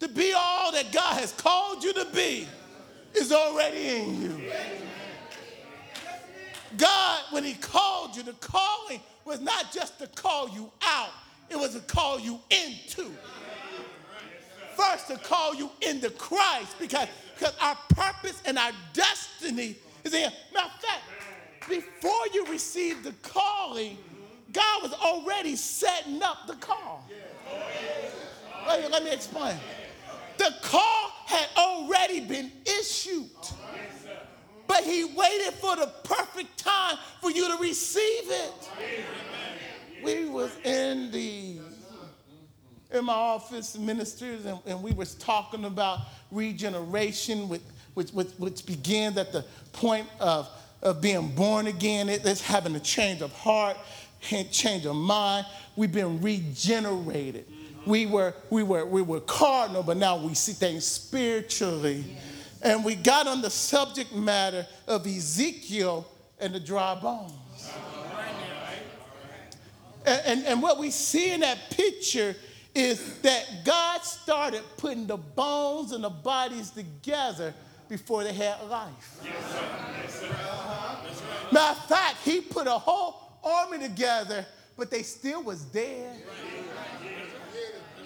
to 0.00 0.08
be 0.08 0.32
all 0.36 0.72
that 0.72 0.90
God 0.92 1.18
has 1.18 1.32
called 1.32 1.84
you 1.84 1.92
to 1.92 2.06
be 2.14 2.48
is 3.14 3.32
already 3.32 3.88
in 3.88 4.22
you. 4.22 4.52
God, 6.76 7.22
when 7.30 7.44
He 7.44 7.54
called 7.54 8.16
you, 8.16 8.22
the 8.22 8.32
calling 8.34 9.00
was 9.24 9.40
not 9.40 9.72
just 9.72 9.98
to 9.98 10.06
call 10.08 10.48
you 10.48 10.70
out, 10.82 11.10
it 11.50 11.56
was 11.56 11.74
to 11.74 11.80
call 11.80 12.18
you 12.18 12.40
into. 12.50 13.10
First, 14.74 15.08
to 15.08 15.16
call 15.18 15.54
you 15.54 15.70
into 15.82 16.08
Christ, 16.10 16.76
because, 16.78 17.08
because 17.38 17.54
our 17.60 17.76
purpose 17.90 18.40
and 18.46 18.58
our 18.58 18.72
destiny 18.94 19.76
is 20.04 20.14
in. 20.14 20.32
Matter 20.54 20.66
of 20.66 20.80
fact, 20.80 21.02
before 21.68 22.26
you 22.32 22.46
received 22.46 23.04
the 23.04 23.12
calling, 23.22 23.98
God 24.52 24.82
was 24.82 24.92
already 24.94 25.56
setting 25.56 26.22
up 26.22 26.46
the 26.46 26.54
call. 26.54 27.04
Let 28.66 29.04
me 29.04 29.12
explain. 29.12 29.56
The 30.40 30.54
call 30.62 31.12
had 31.26 31.48
already 31.54 32.20
been 32.20 32.50
issued. 32.64 33.28
But 34.66 34.84
he 34.84 35.04
waited 35.04 35.52
for 35.52 35.76
the 35.76 35.92
perfect 36.02 36.56
time 36.56 36.96
for 37.20 37.30
you 37.30 37.46
to 37.54 37.62
receive 37.62 38.22
it. 38.24 38.70
We 40.02 40.30
was 40.30 40.56
in 40.64 41.10
the 41.10 41.58
in 42.90 43.04
my 43.04 43.12
office 43.12 43.76
ministers 43.76 44.46
and, 44.46 44.58
and 44.64 44.82
we 44.82 44.92
was 44.92 45.14
talking 45.16 45.66
about 45.66 46.00
regeneration 46.32 47.48
which, 47.50 47.60
which, 47.92 48.10
which, 48.10 48.30
which 48.38 48.64
begins 48.64 49.18
at 49.18 49.32
the 49.32 49.44
point 49.74 50.08
of, 50.20 50.48
of 50.82 51.02
being 51.02 51.28
born 51.34 51.66
again. 51.66 52.08
It, 52.08 52.24
it's 52.24 52.40
having 52.40 52.74
a 52.76 52.80
change 52.80 53.20
of 53.20 53.30
heart, 53.34 53.76
change 54.22 54.86
of 54.86 54.96
mind. 54.96 55.44
We've 55.76 55.92
been 55.92 56.22
regenerated. 56.22 57.46
We 57.86 58.06
were, 58.06 58.34
we 58.50 58.62
were, 58.62 58.84
we 58.84 59.02
were 59.02 59.20
carnal, 59.20 59.82
but 59.82 59.96
now 59.96 60.16
we 60.16 60.34
see 60.34 60.52
things 60.52 60.84
spiritually. 60.84 62.04
And 62.62 62.84
we 62.84 62.94
got 62.94 63.26
on 63.26 63.40
the 63.40 63.50
subject 63.50 64.14
matter 64.14 64.66
of 64.86 65.06
Ezekiel 65.06 66.06
and 66.38 66.54
the 66.54 66.60
dry 66.60 66.94
bones. 66.94 67.32
And, 70.06 70.22
and, 70.26 70.46
and, 70.46 70.62
what 70.62 70.78
we 70.78 70.90
see 70.90 71.32
in 71.32 71.40
that 71.40 71.58
picture 71.70 72.34
is 72.74 73.18
that 73.20 73.64
God 73.66 74.02
started 74.02 74.62
putting 74.78 75.06
the 75.06 75.18
bones 75.18 75.92
and 75.92 76.02
the 76.02 76.08
bodies 76.10 76.70
together 76.70 77.52
before 77.88 78.24
they 78.24 78.32
had 78.32 78.62
life. 78.68 79.20
Matter 81.52 81.78
of 81.78 81.86
fact, 81.86 82.16
he 82.24 82.40
put 82.40 82.66
a 82.66 82.70
whole 82.70 83.40
army 83.44 83.78
together, 83.78 84.46
but 84.76 84.90
they 84.90 85.02
still 85.02 85.42
was 85.42 85.64
dead. 85.64 86.22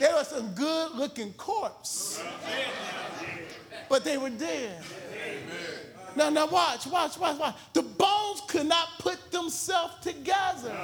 There 0.05 0.15
was 0.17 0.29
some 0.29 0.51
good 0.51 0.93
looking 0.97 1.33
corpse, 1.33 2.23
but 3.89 4.05
they 4.05 4.19
were 4.19 4.29
dead. 4.29 4.83
Now, 6.15 6.29
now 6.29 6.47
watch, 6.47 6.87
watch, 6.87 7.17
watch, 7.17 7.39
watch. 7.39 7.55
The 7.73 7.81
bones 7.81 8.43
could 8.47 8.67
not 8.67 8.87
put 8.99 9.33
themselves 9.33 9.95
together. 10.03 10.77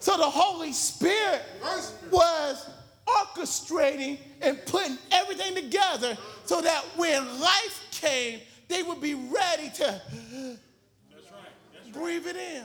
So 0.00 0.16
the 0.16 0.28
Holy 0.28 0.72
Spirit 0.72 1.42
was 2.10 2.68
orchestrating 3.06 4.18
and 4.42 4.58
putting 4.66 4.98
everything 5.12 5.54
together 5.54 6.18
so 6.46 6.60
that 6.60 6.82
when 6.96 7.24
life 7.40 7.86
came, 7.92 8.40
they 8.66 8.82
would 8.82 9.00
be 9.00 9.14
ready 9.14 9.70
to 9.74 10.02
breathe 11.92 12.26
it 12.26 12.34
in. 12.34 12.64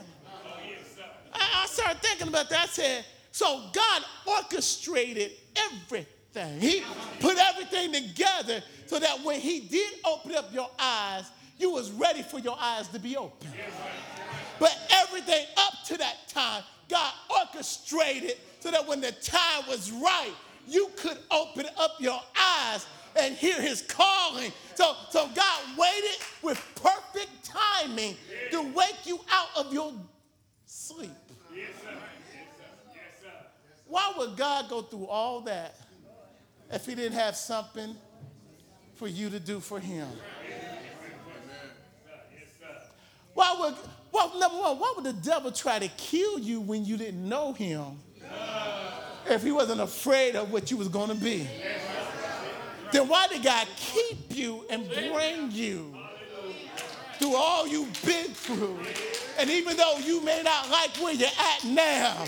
I, 1.32 1.62
I 1.62 1.66
started 1.66 2.02
thinking 2.02 2.26
about 2.26 2.50
that. 2.50 2.64
I 2.64 2.66
said, 2.66 3.04
so 3.36 3.64
God 3.70 4.02
orchestrated 4.24 5.32
everything. 5.54 6.58
He 6.58 6.82
put 7.20 7.36
everything 7.36 7.92
together 7.92 8.62
so 8.86 8.98
that 8.98 9.22
when 9.22 9.40
he 9.40 9.60
did 9.60 9.92
open 10.06 10.34
up 10.34 10.54
your 10.54 10.70
eyes, 10.78 11.24
you 11.58 11.70
was 11.70 11.90
ready 11.90 12.22
for 12.22 12.38
your 12.38 12.56
eyes 12.58 12.88
to 12.88 12.98
be 12.98 13.14
open. 13.14 13.50
But 14.58 14.74
everything 14.90 15.44
up 15.58 15.74
to 15.84 15.98
that 15.98 16.28
time, 16.28 16.62
God 16.88 17.12
orchestrated 17.28 18.38
so 18.60 18.70
that 18.70 18.88
when 18.88 19.02
the 19.02 19.12
time 19.12 19.64
was 19.68 19.92
right, 19.92 20.32
you 20.66 20.88
could 20.96 21.18
open 21.30 21.66
up 21.78 21.96
your 22.00 22.18
eyes 22.40 22.86
and 23.16 23.34
hear 23.34 23.60
his 23.60 23.82
calling. 23.82 24.50
So, 24.76 24.94
so 25.10 25.28
God 25.34 25.62
waited 25.76 26.16
with 26.40 26.58
perfect 26.74 27.44
timing 27.44 28.16
to 28.50 28.62
wake 28.72 29.04
you 29.04 29.20
out 29.30 29.66
of 29.66 29.74
your 29.74 29.92
sleep. 30.64 31.10
Why 33.88 34.12
would 34.18 34.36
God 34.36 34.68
go 34.68 34.82
through 34.82 35.06
all 35.06 35.40
that 35.42 35.76
if 36.70 36.86
he 36.86 36.94
didn't 36.94 37.18
have 37.18 37.36
something 37.36 37.96
for 38.94 39.06
you 39.06 39.30
to 39.30 39.38
do 39.38 39.60
for 39.60 39.78
him? 39.78 40.08
Why 43.34 43.54
would, 43.60 43.74
well, 44.12 44.38
number 44.38 44.58
one, 44.58 44.78
why 44.78 44.94
would 44.96 45.04
the 45.04 45.12
devil 45.12 45.52
try 45.52 45.78
to 45.78 45.88
kill 45.88 46.38
you 46.38 46.60
when 46.60 46.84
you 46.84 46.96
didn't 46.96 47.28
know 47.28 47.52
him 47.52 47.98
if 49.28 49.42
he 49.42 49.52
wasn't 49.52 49.80
afraid 49.80 50.36
of 50.36 50.50
what 50.50 50.70
you 50.70 50.78
was 50.78 50.88
going 50.88 51.10
to 51.10 51.14
be? 51.14 51.46
Then 52.92 53.08
why 53.08 53.26
did 53.28 53.42
God 53.42 53.68
keep 53.76 54.34
you 54.34 54.64
and 54.70 54.88
bring 54.88 55.50
you 55.50 55.94
through 57.18 57.36
all 57.36 57.66
you've 57.66 58.02
been 58.04 58.28
through? 58.28 58.78
And 59.38 59.50
even 59.50 59.76
though 59.76 59.98
you 59.98 60.22
may 60.22 60.42
not 60.42 60.70
like 60.70 60.96
where 60.96 61.12
you're 61.12 61.28
at 61.28 61.64
now, 61.64 62.24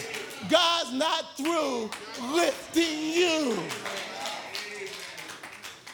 God's 0.49 0.93
not 0.93 1.37
through 1.37 1.91
lifting 2.35 3.13
you. 3.13 3.59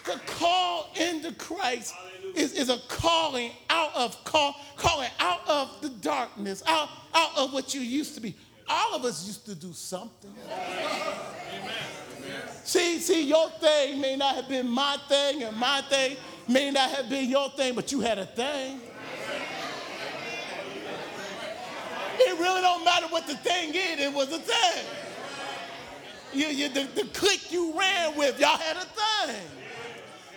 The 0.05 0.21
call 0.27 0.91
into 0.97 1.33
Christ 1.33 1.95
is, 2.35 2.53
is 2.53 2.69
a 2.69 2.79
calling 2.89 3.53
out 3.71 3.95
of 3.95 4.23
call, 4.25 4.55
calling 4.77 5.09
out 5.19 5.49
of 5.49 5.81
the 5.81 5.89
darkness, 5.89 6.63
out, 6.67 6.89
out 7.15 7.31
of 7.37 7.53
what 7.53 7.75
you 7.75 7.81
used 7.81 8.15
to 8.15 8.21
be. 8.21 8.35
All 8.69 8.95
of 8.95 9.05
us 9.05 9.27
used 9.27 9.47
to 9.47 9.55
do 9.55 9.73
something. 9.73 10.33
See, 12.65 12.99
see, 12.99 13.29
your 13.29 13.51
thing 13.51 14.01
may 14.01 14.17
not 14.17 14.37
have 14.37 14.49
been 14.49 14.69
my 14.69 14.97
thing, 15.09 15.43
and 15.43 15.57
my 15.57 15.83
thing 15.83 16.17
may 16.49 16.71
not 16.71 16.91
have 16.91 17.09
been 17.09 17.29
your 17.29 17.51
thing, 17.51 17.75
but 17.75 17.93
you 17.93 18.01
had 18.01 18.19
a 18.19 18.27
thing. 18.27 18.81
It 22.19 22.39
really 22.39 22.61
don't 22.61 22.85
matter 22.85 23.07
what 23.09 23.27
the 23.27 23.37
thing 23.37 23.71
is, 23.71 24.01
it 24.01 24.13
was 24.13 24.33
a 24.33 24.39
thing. 24.39 24.85
You, 26.33 26.47
you, 26.47 26.69
the, 26.69 26.85
the 26.95 27.07
clique 27.09 27.53
you 27.53 27.79
ran 27.79 28.17
with, 28.17 28.41
y'all 28.41 28.59
had 28.59 28.77
a 28.77 28.81
thing. 28.81 29.37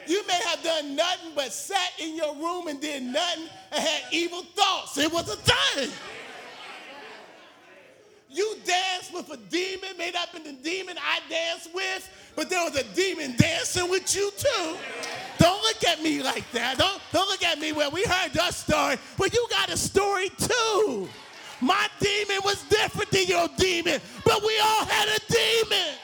You 0.05 0.25
may 0.27 0.39
have 0.45 0.63
done 0.63 0.95
nothing 0.95 1.31
but 1.35 1.51
sat 1.51 1.91
in 1.99 2.15
your 2.15 2.35
room 2.35 2.67
and 2.67 2.79
did 2.79 3.03
nothing 3.03 3.49
and 3.71 3.83
had 3.83 4.03
evil 4.11 4.43
thoughts. 4.55 4.97
It 4.97 5.11
was 5.11 5.29
a 5.29 5.35
thing. 5.35 5.89
You 8.29 8.55
danced 8.65 9.13
with 9.13 9.29
a 9.31 9.37
demon, 9.37 9.97
may 9.97 10.11
not 10.11 10.31
been 10.31 10.43
the 10.43 10.53
demon 10.53 10.97
I 10.97 11.19
danced 11.29 11.73
with, 11.73 12.33
but 12.35 12.49
there 12.49 12.63
was 12.63 12.75
a 12.75 12.83
demon 12.93 13.35
dancing 13.37 13.89
with 13.89 14.15
you 14.15 14.31
too. 14.37 14.77
Don't 15.39 15.61
look 15.63 15.83
at 15.85 16.01
me 16.01 16.21
like 16.21 16.49
that. 16.51 16.77
Don't, 16.77 17.01
don't 17.11 17.27
look 17.27 17.43
at 17.43 17.59
me 17.59 17.71
where 17.71 17.89
we 17.89 18.03
heard 18.03 18.35
your 18.35 18.51
story, 18.51 18.97
but 19.17 19.33
you 19.33 19.47
got 19.49 19.69
a 19.69 19.77
story 19.77 20.29
too. 20.37 21.09
My 21.60 21.88
demon 22.00 22.38
was 22.43 22.63
different 22.63 23.10
than 23.12 23.26
your 23.26 23.48
demon, 23.58 24.00
but 24.24 24.41
we 24.43 24.60
all 24.60 24.86
had 24.86 25.08
a 25.10 25.20
demon. 25.32 25.96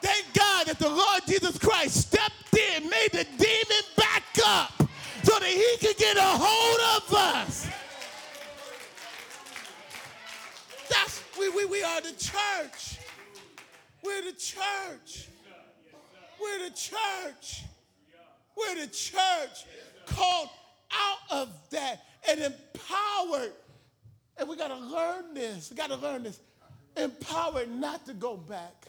Thank 0.00 0.32
God 0.34 0.66
that 0.66 0.78
the 0.78 0.88
Lord 0.88 1.22
Jesus 1.26 1.58
Christ 1.58 2.08
stepped 2.08 2.56
in, 2.56 2.88
made 2.88 3.10
the 3.12 3.26
demon 3.36 3.82
back 3.96 4.22
up 4.46 4.72
so 5.24 5.38
that 5.38 5.48
he 5.48 5.76
could 5.86 5.96
get 5.96 6.16
a 6.16 6.22
hold 6.22 7.02
of 7.02 7.14
us. 7.14 7.68
That's 10.88 11.22
we, 11.38 11.50
we, 11.50 11.64
we 11.66 11.82
are 11.82 12.00
the 12.00 12.12
church. 12.12 12.98
We're 14.02 14.22
the 14.22 14.32
church. 14.32 15.28
We're 16.40 16.68
the 16.68 16.74
church. 16.74 17.64
We're 18.56 18.74
the 18.76 18.86
church 18.86 19.66
called 20.06 20.48
out 20.98 21.42
of 21.42 21.70
that 21.70 22.04
and 22.28 22.40
empowered. 22.40 23.52
And 24.38 24.48
we 24.48 24.56
got 24.56 24.68
to 24.68 24.76
learn 24.76 25.34
this. 25.34 25.70
We 25.70 25.76
got 25.76 25.88
to 25.88 25.96
learn 25.96 26.22
this. 26.22 26.40
Empowered 26.96 27.70
not 27.70 28.06
to 28.06 28.14
go 28.14 28.36
back. 28.36 28.86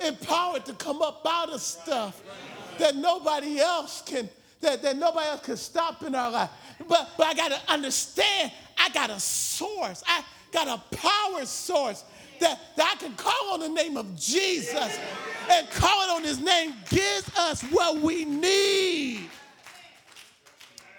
Amen. 0.00 0.14
Empowered 0.14 0.64
to 0.66 0.74
come 0.74 1.02
up 1.02 1.26
out 1.26 1.50
of 1.50 1.60
stuff 1.60 2.22
that 2.78 2.96
nobody 2.96 3.60
else 3.60 4.02
can, 4.02 4.28
that, 4.60 4.82
that 4.82 4.96
nobody 4.96 5.26
else 5.28 5.42
can 5.42 5.56
stop 5.56 6.02
in 6.02 6.14
our 6.14 6.30
life. 6.30 6.50
But, 6.88 7.10
but 7.16 7.26
I 7.26 7.34
got 7.34 7.52
to 7.52 7.72
understand, 7.72 8.52
I 8.78 8.88
got 8.90 9.10
a 9.10 9.20
source. 9.20 10.02
I 10.06 10.24
got 10.52 10.68
a 10.68 10.96
power 10.96 11.44
source 11.44 12.04
that, 12.40 12.58
that 12.76 12.94
I 12.96 13.00
can 13.02 13.14
call 13.14 13.54
on 13.54 13.60
the 13.60 13.68
name 13.68 13.96
of 13.96 14.16
Jesus 14.16 14.98
and 15.50 15.70
calling 15.70 16.10
on 16.10 16.24
his 16.24 16.40
name 16.40 16.74
gives 16.88 17.30
us 17.36 17.62
what 17.64 18.00
we 18.00 18.24
need. 18.24 19.28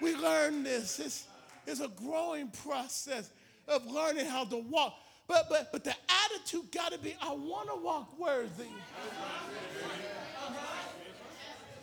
We 0.04 0.16
learn 0.18 0.64
this. 0.64 1.00
It's, 1.00 1.26
it's 1.66 1.80
a 1.80 1.88
growing 1.88 2.50
process 2.50 3.30
of 3.70 3.86
learning 3.88 4.26
how 4.26 4.44
to 4.44 4.58
walk. 4.58 4.96
But, 5.28 5.48
but, 5.50 5.72
but 5.72 5.86
the 5.86 5.96
attitude 6.26 6.70
got 6.74 6.92
to 6.92 7.00
be 7.00 7.16
I 7.22 7.32
want 7.32 7.70
to 7.70 7.76
walk 7.82 8.20
worthy. 8.20 8.68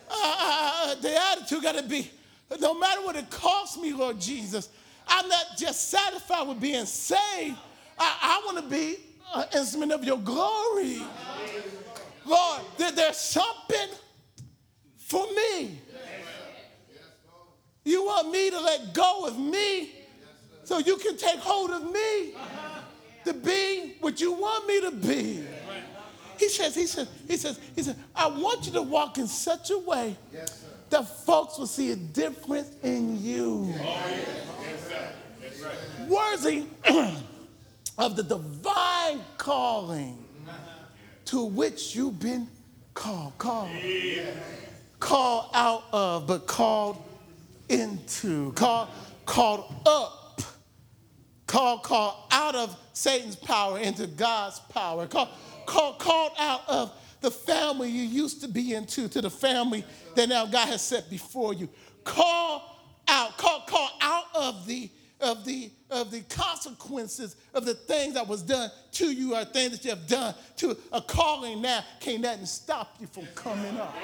Uh, 0.07 0.13
uh, 0.13 0.71
uh, 0.83 0.95
the 1.01 1.19
attitude 1.31 1.63
got 1.63 1.75
to 1.75 1.83
be 1.83 2.11
no 2.59 2.77
matter 2.77 3.01
what 3.01 3.15
it 3.15 3.29
costs 3.31 3.77
me, 3.77 3.93
Lord 3.93 4.19
Jesus, 4.19 4.69
I'm 5.07 5.27
not 5.27 5.57
just 5.57 5.89
satisfied 5.89 6.47
with 6.47 6.59
being 6.59 6.85
saved. 6.85 7.57
I, 7.97 8.17
I 8.21 8.41
want 8.45 8.57
to 8.57 8.69
be 8.69 8.97
an 9.33 9.45
instrument 9.55 9.93
of 9.93 10.03
your 10.03 10.17
glory. 10.19 11.01
Lord, 12.25 12.61
there, 12.77 12.91
there's 12.91 13.17
something 13.17 13.87
for 14.97 15.25
me. 15.33 15.79
You 17.83 18.05
want 18.05 18.31
me 18.31 18.49
to 18.49 18.59
let 18.59 18.93
go 18.93 19.25
of 19.25 19.39
me 19.39 19.91
so 20.63 20.77
you 20.77 20.97
can 20.97 21.17
take 21.17 21.39
hold 21.39 21.71
of 21.71 21.91
me 21.91 22.33
to 23.25 23.33
be 23.33 23.95
what 23.99 24.21
you 24.21 24.33
want 24.33 24.67
me 24.67 24.81
to 24.81 24.91
be. 24.91 25.43
He 26.37 26.49
says, 26.49 26.75
he 26.75 26.87
says, 26.87 27.07
he 27.27 27.37
says, 27.37 27.59
he 27.75 27.83
says, 27.83 27.95
I 28.15 28.27
want 28.27 28.65
you 28.65 28.71
to 28.73 28.81
walk 28.81 29.17
in 29.17 29.27
such 29.27 29.69
a 29.69 29.77
way 29.77 30.15
that 30.89 31.25
folks 31.25 31.57
will 31.57 31.67
see 31.67 31.91
a 31.91 31.95
difference 31.95 32.71
in 32.83 33.23
you. 33.23 33.73
Worthy 36.07 36.65
of 37.97 38.15
the 38.15 38.23
divine 38.23 39.21
calling 39.37 40.23
to 41.25 41.43
which 41.43 41.95
you've 41.95 42.19
been 42.19 42.47
called. 42.93 43.37
Called. 43.37 43.69
Called 44.99 45.45
out 45.53 45.83
of, 45.93 46.27
but 46.27 46.47
called 46.47 47.03
into. 47.71 48.51
Called, 48.53 48.89
called 49.25 49.73
up. 49.85 50.41
Called, 51.47 51.83
called 51.83 52.15
out 52.31 52.55
of 52.55 52.77
Satan's 52.93 53.35
power 53.35 53.79
into 53.79 54.07
God's 54.07 54.59
power. 54.69 55.07
Called, 55.07 55.29
called, 55.65 55.99
called 55.99 56.31
out 56.37 56.61
of 56.67 56.93
the 57.21 57.31
family 57.31 57.89
you 57.89 58.03
used 58.03 58.41
to 58.41 58.47
be 58.47 58.73
into 58.73 59.07
to 59.07 59.21
the 59.21 59.29
family 59.29 59.83
that 60.15 60.27
now 60.29 60.45
God 60.45 60.67
has 60.67 60.81
set 60.81 61.09
before 61.09 61.53
you. 61.53 61.69
Call 62.03 62.79
out, 63.07 63.37
call, 63.37 63.61
call 63.67 63.89
out 64.01 64.25
of 64.35 64.65
the 64.65 64.89
of 65.21 65.45
the 65.45 65.71
of 65.91 66.09
the 66.09 66.21
consequences 66.21 67.35
of 67.53 67.63
the 67.63 67.75
things 67.75 68.15
that 68.15 68.27
was 68.27 68.41
done 68.41 68.71
to 68.91 69.11
you 69.11 69.35
or 69.35 69.45
things 69.45 69.71
that 69.71 69.83
you 69.83 69.91
have 69.91 70.07
done 70.07 70.33
to 70.57 70.75
a 70.91 71.01
calling 71.01 71.61
now 71.61 71.83
can't 71.99 72.21
nothing 72.21 72.45
stop 72.45 72.95
you 72.99 73.05
from 73.07 73.27
coming 73.35 73.77
up. 73.77 73.95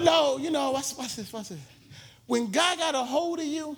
No, 0.00 0.38
you 0.38 0.50
know, 0.50 0.72
what's, 0.72 0.96
what's 0.96 1.16
this? 1.16 1.32
What's 1.32 1.50
this? 1.50 1.58
When 2.26 2.50
God 2.50 2.78
got 2.78 2.94
a 2.94 3.04
hold 3.04 3.38
of 3.38 3.46
you, 3.46 3.76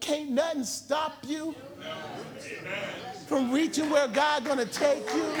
can't 0.00 0.30
nothing 0.30 0.64
stop 0.64 1.24
you 1.26 1.54
from 3.26 3.52
reaching 3.52 3.90
where 3.90 4.08
God's 4.08 4.46
gonna 4.46 4.66
take 4.66 5.04
you. 5.14 5.32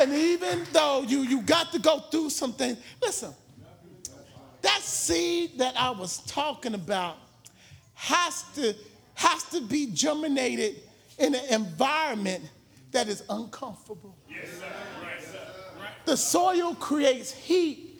And 0.00 0.12
even 0.12 0.66
though 0.72 1.02
you, 1.02 1.20
you 1.20 1.42
got 1.42 1.70
to 1.72 1.78
go 1.78 2.00
through 2.00 2.30
something, 2.30 2.76
listen, 3.02 3.32
that 4.62 4.80
seed 4.80 5.58
that 5.58 5.74
I 5.76 5.90
was 5.90 6.18
talking 6.26 6.74
about 6.74 7.16
has 7.94 8.44
to, 8.54 8.74
has 9.14 9.44
to 9.44 9.60
be 9.60 9.90
germinated 9.92 10.80
in 11.18 11.34
an 11.34 11.44
environment 11.50 12.44
that 12.90 13.08
is 13.08 13.22
uncomfortable. 13.28 14.16
Yes, 14.28 14.48
sir. 14.58 14.66
Right, 15.02 15.22
sir. 15.22 15.38
Right. 15.78 16.06
The 16.06 16.16
soil 16.16 16.74
creates 16.74 17.32
heat. 17.32 17.91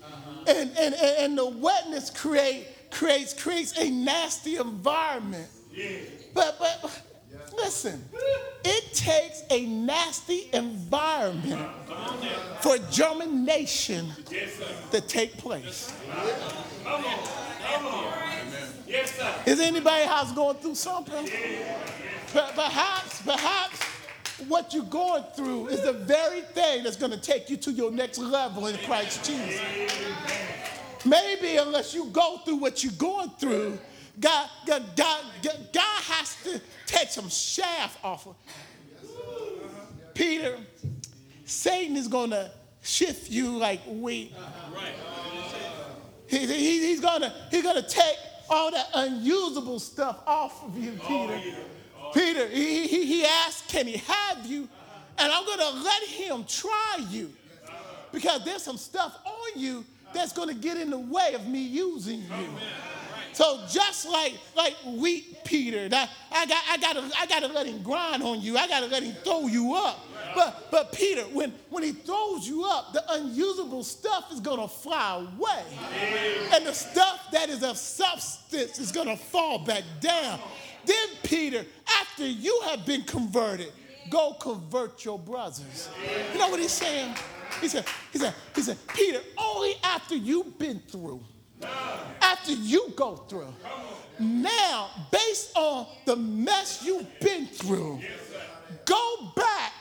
And, 0.49 0.71
and, 0.79 0.95
and, 0.95 1.39
the 1.39 1.47
wetness 1.47 2.11
create, 2.11 2.67
creates, 2.91 3.35
creates 3.35 3.79
a 3.79 3.91
nasty 3.91 4.57
environment. 4.57 5.49
Yeah. 5.73 5.99
But, 6.35 6.59
but 6.59 7.03
listen, 7.57 8.05
it 8.65 8.95
takes 8.95 9.43
a 9.51 9.67
nasty 9.67 10.49
environment 10.53 11.69
for 12.61 12.79
germination 12.91 14.13
to 14.91 15.01
take 15.01 15.37
place. 15.37 15.93
Come 16.85 17.05
on. 17.05 17.19
Come 17.65 17.87
on. 17.87 18.13
Yes, 18.87 19.19
Is 19.47 19.59
anybody 19.61 20.05
house 20.05 20.33
going 20.33 20.57
through 20.57 20.75
something? 20.75 21.27
Perhaps, 22.33 23.23
perhaps 23.23 23.23
what 24.53 24.75
you're 24.75 24.85
going 24.85 25.25
through 25.35 25.69
is 25.69 25.81
the 25.83 25.95
very 25.95 26.43
thing 26.43 26.85
that's 26.85 26.97
going 26.97 27.11
to 27.11 27.19
take 27.19 27.49
you 27.49 27.57
to 27.57 27.73
your 27.73 27.91
next 27.91 28.19
level 28.19 28.67
in 28.67 28.77
Christ 28.79 29.25
Jesus. 29.25 29.61
Maybe 31.07 31.57
unless 31.57 31.95
you 31.95 32.05
go 32.11 32.37
through 32.45 32.57
what 32.57 32.85
you're 32.85 32.93
going 32.93 33.31
through, 33.31 33.79
God, 34.21 34.51
God, 34.67 34.85
God, 34.95 35.25
God 35.73 36.03
has 36.03 36.37
to 36.45 36.61
take 36.87 37.09
some 37.09 37.31
shaft 37.31 38.05
off 38.05 38.27
of 38.27 38.37
Peter. 40.13 40.59
Satan 41.47 41.97
is 41.97 42.07
going 42.07 42.31
to 42.31 42.51
shift 42.83 43.31
you 43.31 43.57
like 43.57 43.81
wheat. 43.87 44.35
He, 46.27 46.39
he, 46.47 46.89
he's 46.89 47.01
going 47.01 47.23
to 47.23 47.33
he's 47.51 47.63
gonna 47.63 47.83
take 47.83 48.17
all 48.51 48.71
that 48.71 48.89
unusable 48.95 49.79
stuff 49.79 50.19
off 50.27 50.63
of 50.65 50.77
you, 50.77 50.93
Peter. 51.07 51.41
Peter, 52.15 52.49
he, 52.49 52.87
he, 52.87 53.07
he 53.07 53.25
asked, 53.25 53.69
Can 53.69 53.87
he 53.87 53.99
have 53.99 54.47
you? 54.47 54.69
And 55.19 55.33
I'm 55.33 55.45
going 55.45 55.59
to 55.59 55.71
let 55.83 56.03
him 56.05 56.45
try 56.47 56.99
you 57.11 57.33
because 58.13 58.45
there's 58.45 58.63
some 58.63 58.77
stuff 58.77 59.17
on 59.25 59.61
you 59.61 59.85
that's 60.15 60.33
going 60.33 60.49
to 60.49 60.55
get 60.55 60.77
in 60.77 60.91
the 60.91 60.99
way 60.99 61.35
of 61.35 61.47
me 61.47 61.61
using 61.61 62.21
you. 62.21 62.49
So 63.33 63.65
just 63.71 64.07
like 64.09 64.35
like 64.55 64.77
wheat, 64.85 65.43
Peter, 65.45 65.89
that 65.89 66.11
I 66.31 66.47
got 66.47 66.63
I 66.69 66.77
gotta 66.77 67.11
I 67.19 67.27
gotta 67.27 67.47
let 67.49 67.67
him 67.67 67.83
grind 67.83 68.23
on 68.23 68.43
you. 68.43 68.59
I 68.59 68.69
gotta 68.69 68.87
let 68.87 69.03
him 69.03 69.15
throw 69.25 69.47
you 69.47 69.75
up. 69.75 70.01
But 70.35 70.69
but 70.71 70.93
Peter, 70.93 71.23
when 71.23 71.53
when 71.71 71.83
he 71.83 71.93
throws 71.93 72.47
you 72.47 72.65
up, 72.65 72.93
the 72.93 73.03
unusable 73.15 73.85
stuff 73.85 74.31
is 74.33 74.41
gonna 74.41 74.69
fly 74.69 75.27
away. 75.39 75.65
And 76.53 76.67
the 76.67 76.75
stuff 76.75 77.21
that 77.33 77.49
is 77.49 77.63
of 77.63 77.79
substance 77.79 78.79
is 78.79 78.93
gonna 78.93 79.17
fall 79.17 79.59
back 79.59 79.85
down. 80.01 80.39
Then 80.85 81.09
Peter, 81.23 81.65
after 82.01 82.27
you 82.27 82.61
have 82.67 82.85
been 82.85 83.03
converted, 83.03 83.73
go 84.11 84.35
convert 84.35 85.05
your 85.05 85.19
brothers. 85.19 85.89
You 86.33 86.39
know 86.39 86.49
what 86.49 86.61
he's 86.61 86.73
saying? 86.73 87.15
He 87.61 87.69
said, 87.69 87.85
he 88.13 88.19
said, 88.19 88.35
he 88.55 88.63
said, 88.63 88.79
Peter, 88.89 89.21
only 89.39 89.75
after 89.83 90.17
you've 90.17 90.59
been 90.59 90.81
through 90.81 91.23
after 92.21 92.53
you 92.53 92.93
go 92.97 93.17
through. 93.17 93.53
Now, 94.19 94.91
based 95.11 95.57
on 95.57 95.87
the 96.05 96.17
mess 96.17 96.83
you've 96.85 97.07
been 97.21 97.47
through, 97.47 98.01
go 98.85 99.33
back 99.37 99.73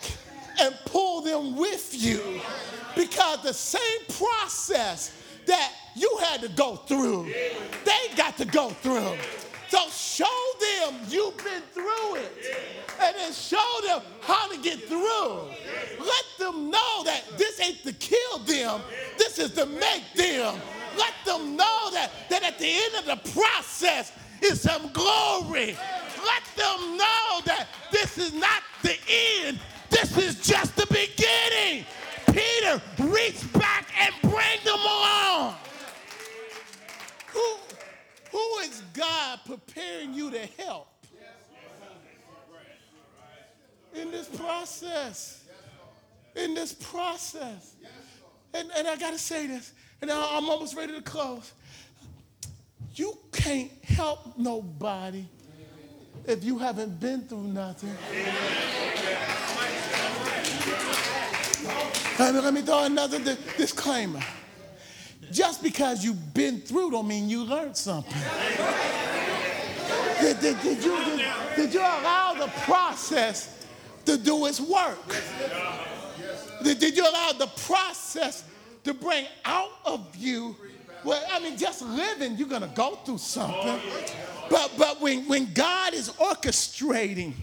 and 0.60 0.76
pull 0.86 1.22
them 1.22 1.56
with 1.56 1.94
you 1.94 2.42
because 2.96 3.42
the 3.44 3.54
same 3.54 3.82
process 4.10 5.16
that 5.46 5.72
you 5.96 6.20
had 6.24 6.42
to 6.42 6.50
go 6.50 6.76
through, 6.76 7.34
they 7.84 8.16
got 8.16 8.38
to 8.38 8.46
go 8.46 8.70
through. 8.70 9.18
So 9.70 9.88
show 9.90 10.51
them 10.82 10.96
you've 11.10 11.38
been 11.38 11.62
through 11.74 12.16
it. 12.16 12.32
And 13.02 13.16
then 13.16 13.34
show 13.34 13.58
them 13.86 14.02
how 14.22 14.52
to 14.52 14.58
get 14.62 14.80
through. 14.84 15.48
Let 16.00 16.26
them 16.40 16.70
know 16.70 17.04
that 17.06 17.24
this 17.38 17.60
ain't 17.62 17.84
to 17.84 17.94
kill 17.94 18.40
them, 18.40 18.82
this 19.18 19.40
is 19.40 19.52
to 19.54 19.66
make 19.66 20.04
them. 20.16 20.56
Let 20.98 21.14
them 21.26 21.56
know 21.56 21.90
that, 21.94 22.12
that 22.30 22.44
at 22.44 22.60
the 22.60 22.68
end 22.68 22.96
of 22.96 23.06
the 23.06 23.32
process 23.32 24.12
is 24.42 24.62
some 24.62 24.92
glory. 24.92 25.78
Let 26.26 26.44
them 26.56 26.98
know 26.98 27.42
that 27.46 27.68
this 27.92 28.18
is 28.18 28.34
not 28.34 28.62
the 28.84 28.98
end, 29.44 29.60
this 29.90 30.18
is 30.18 30.46
just 30.46 30.76
the 30.76 30.88
beginning. 30.88 31.86
Peter, 32.28 32.82
reach 33.00 33.52
back 33.54 33.88
and 34.00 34.14
bring 34.22 34.60
them 34.64 34.80
along. 34.80 35.56
Who, 38.32 38.58
is 38.60 38.82
God 38.94 39.40
preparing 39.46 40.14
you 40.14 40.32
to 40.32 40.46
help 40.58 40.88
in 43.94 44.12
this 44.12 44.28
process? 44.28 45.44
In 46.36 46.54
this 46.54 46.74
process. 46.74 47.76
And, 48.54 48.70
and 48.76 48.88
I 48.88 48.96
got 48.96 49.12
to 49.12 49.20
say 49.20 49.48
this, 49.48 49.74
and 50.02 50.12
I'm 50.12 50.50
almost 50.50 50.76
ready 50.76 50.94
to 50.94 51.02
close. 51.02 51.52
You 52.96 53.18
can't 53.32 53.72
help 53.84 54.38
nobody 54.38 55.26
if 56.26 56.44
you 56.44 56.58
haven't 56.58 57.00
been 57.00 57.22
through 57.22 57.44
nothing. 57.44 57.96
Let 62.20 62.34
me, 62.36 62.40
let 62.40 62.54
me 62.54 62.62
throw 62.62 62.84
another 62.84 63.20
disclaimer. 63.58 64.22
Just 65.32 65.64
because 65.64 66.04
you've 66.04 66.34
been 66.34 66.60
through 66.62 66.92
don't 66.92 67.08
mean 67.08 67.30
you 67.30 67.44
learned 67.44 67.78
something. 67.78 68.22
Did, 70.20 70.40
did, 70.40 70.62
did, 70.62 70.84
you, 70.84 71.04
did, 71.04 71.26
did 71.56 71.74
you 71.74 71.80
allow 71.80 72.34
the 72.34 72.48
process 72.62 73.66
to 74.06 74.18
do 74.18 74.46
its 74.46 74.60
work? 74.60 74.98
Did, 76.64 76.80
did 76.80 76.96
you 76.96 77.04
allow 77.04 77.32
the 77.32 77.48
process 77.48 78.44
to 78.84 78.94
bring 78.94 79.26
out 79.46 79.72
of 79.86 80.16
you? 80.16 80.56
Well, 81.04 81.24
I 81.32 81.40
mean, 81.40 81.58
just 81.58 81.82
living, 81.82 82.38
you're 82.38 82.48
going 82.48 82.62
to 82.62 82.68
go 82.68 82.96
through 82.98 83.18
something. 83.18 83.80
But, 84.50 84.72
but 84.78 85.02
when, 85.02 85.28
when 85.28 85.52
God 85.54 85.94
is 85.94 86.10
orchestrating 86.10 87.34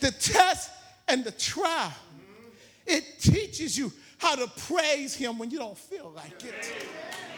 the 0.00 0.10
test 0.12 0.70
and 1.08 1.24
the 1.24 1.32
trial, 1.32 1.92
it 2.86 3.18
teaches 3.20 3.76
you 3.76 3.92
how 4.18 4.34
to 4.34 4.46
praise 4.66 5.14
Him 5.14 5.38
when 5.38 5.50
you 5.50 5.58
don't 5.58 5.78
feel 5.78 6.12
like 6.14 6.44
it. 6.44 6.72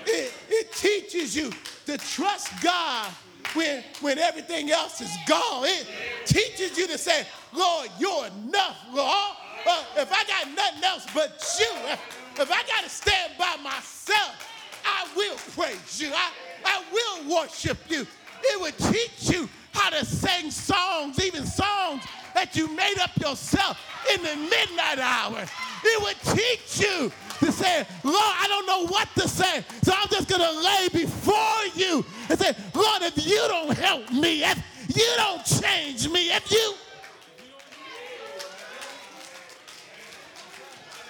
It, 0.07 0.33
it 0.49 0.73
teaches 0.73 1.37
you 1.37 1.51
to 1.87 1.99
trust 1.99 2.51
God 2.63 3.11
when, 3.55 3.85
when 4.01 4.19
everything 4.19 4.71
else 4.71 5.01
is 5.01 5.15
gone. 5.27 5.67
It 5.67 5.87
teaches 6.25 6.77
you 6.79 6.87
to 6.87 6.99
say, 6.99 7.27
Lord, 7.53 7.91
you're 7.99 8.27
enough, 8.27 8.79
Lord. 8.93 9.37
Uh, 9.67 9.85
if 9.99 10.11
I 10.13 10.25
got 10.25 10.55
nothing 10.55 10.85
else 10.85 11.07
but 11.15 11.45
you, 11.59 11.67
if, 11.93 12.41
if 12.41 12.51
I 12.51 12.63
got 12.67 12.85
to 12.85 12.89
stand 12.89 13.33
by 13.39 13.57
myself, 13.63 14.49
I 14.85 15.07
will 15.15 15.37
praise 15.55 16.01
you. 16.01 16.11
I, 16.15 16.31
I 16.65 16.83
will 16.93 17.37
worship 17.37 17.79
you. 17.89 18.07
It 18.43 18.61
would 18.61 18.79
teach 18.79 19.31
you 19.31 19.49
how 19.73 19.91
to 19.91 20.05
sing 20.05 20.51
songs, 20.51 21.23
even 21.25 21.47
songs 21.47 22.05
that 22.35 22.57
you 22.57 22.69
made 22.75 22.99
up 23.01 23.17
yourself 23.19 23.79
in 24.15 24.23
the 24.23 24.37
midnight 24.37 24.99
hour. 24.99 25.45
It 25.85 26.03
would 26.03 26.37
teach 26.37 26.81
you 26.81 27.13
to 27.41 27.53
say, 27.53 27.87
Lord, 28.05 28.17
I 28.17 28.47
don't 28.49 28.67
know 28.67 28.87
what 28.87 29.09
to 29.17 29.29
say, 29.29 29.65
so 29.83 29.93
I'm 29.97 30.09
just 30.09 30.29
going 30.29 30.43
to 30.43 30.61
lay 30.61 30.89
before 30.93 31.65
you 31.75 32.05
and 32.29 32.39
say, 32.39 32.55
Lord, 32.75 33.03
if 33.03 33.27
you 33.27 33.43
don't 33.49 33.77
help 33.77 34.11
me, 34.13 34.45
if 34.45 34.63
you 34.95 35.13
don't 35.17 35.45
change 35.45 36.09
me, 36.09 36.31
if 36.31 36.51
you. 36.51 36.75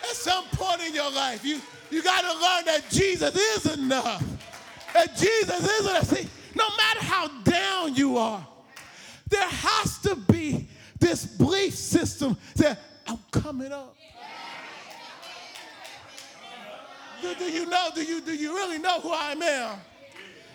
At 0.08 0.16
some 0.16 0.44
point 0.52 0.82
in 0.82 0.94
your 0.94 1.10
life, 1.10 1.44
you, 1.44 1.60
you 1.90 2.02
got 2.02 2.20
to 2.22 2.32
learn 2.32 2.64
that 2.66 2.84
Jesus 2.90 3.34
is 3.36 3.78
enough. 3.78 4.24
That 4.94 5.16
Jesus 5.16 5.68
is 5.68 5.86
enough. 5.86 6.04
See, 6.04 6.28
no 6.60 6.76
matter 6.76 7.04
how 7.04 7.28
down 7.42 7.94
you 7.94 8.18
are, 8.18 8.46
there 9.28 9.48
has 9.48 9.98
to 10.00 10.14
be 10.14 10.68
this 10.98 11.24
belief 11.24 11.74
system 11.74 12.36
that 12.56 12.78
I'm 13.06 13.18
coming 13.30 13.72
up. 13.72 13.96
Do, 17.22 17.34
do, 17.34 17.44
you 17.44 17.66
know? 17.66 17.88
Do 17.94 18.02
you, 18.02 18.20
do 18.20 18.34
you 18.34 18.54
really 18.54 18.78
know 18.78 19.00
who 19.00 19.10
I 19.10 19.32
am? 19.32 19.40
I, 19.42 19.78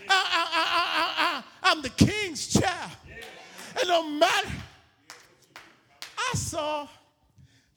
I, 0.09 0.45
I, 0.53 1.43
I, 1.63 1.71
I'm 1.71 1.81
the 1.81 1.89
king's 1.89 2.47
child. 2.47 2.91
And 3.79 3.87
no 3.87 4.09
matter, 4.09 4.51
I 6.17 6.35
saw 6.35 6.87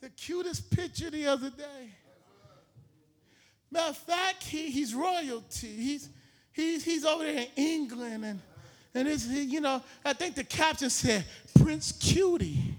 the 0.00 0.08
cutest 0.10 0.70
picture 0.70 1.10
the 1.10 1.26
other 1.26 1.50
day. 1.50 1.90
Matter 3.70 3.90
of 3.90 3.96
fact, 3.96 4.44
he, 4.44 4.70
he's 4.70 4.94
royalty. 4.94 5.68
He's, 5.68 6.08
he's, 6.58 6.84
he's 6.84 7.04
over 7.04 7.24
there 7.24 7.38
in 7.38 7.46
England. 7.56 8.24
And, 8.24 8.40
and 8.94 9.08
it's, 9.08 9.26
you 9.26 9.60
know, 9.60 9.82
I 10.04 10.12
think 10.12 10.34
the 10.34 10.44
caption 10.44 10.90
said, 10.90 11.24
Prince 11.62 11.92
Cutie. 11.92 12.74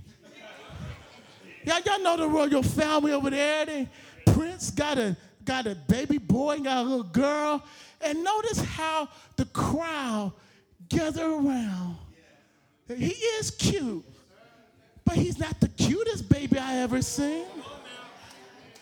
Y'all, 1.64 1.80
y'all 1.86 2.00
know 2.02 2.18
the 2.18 2.28
royal 2.28 2.64
family 2.64 3.12
over 3.12 3.30
there. 3.30 3.66
They, 3.66 3.90
Prince 4.26 4.72
got 4.72 4.98
a 4.98 5.16
got 5.46 5.66
a 5.66 5.76
baby 5.76 6.18
boy 6.18 6.56
and 6.56 6.64
got 6.64 6.78
a 6.78 6.82
little 6.82 7.04
girl. 7.04 7.64
And 8.02 8.24
notice 8.24 8.62
how 8.62 9.10
the 9.36 9.46
crowd 9.46 10.32
gather 10.88 11.26
around. 11.26 11.98
He 12.88 13.12
is 13.12 13.52
cute, 13.52 14.06
but 15.06 15.16
he's 15.16 15.38
not 15.38 15.60
the 15.60 15.68
cutest 15.70 16.30
baby 16.30 16.58
I 16.58 16.78
ever 16.78 17.02
seen. 17.02 17.46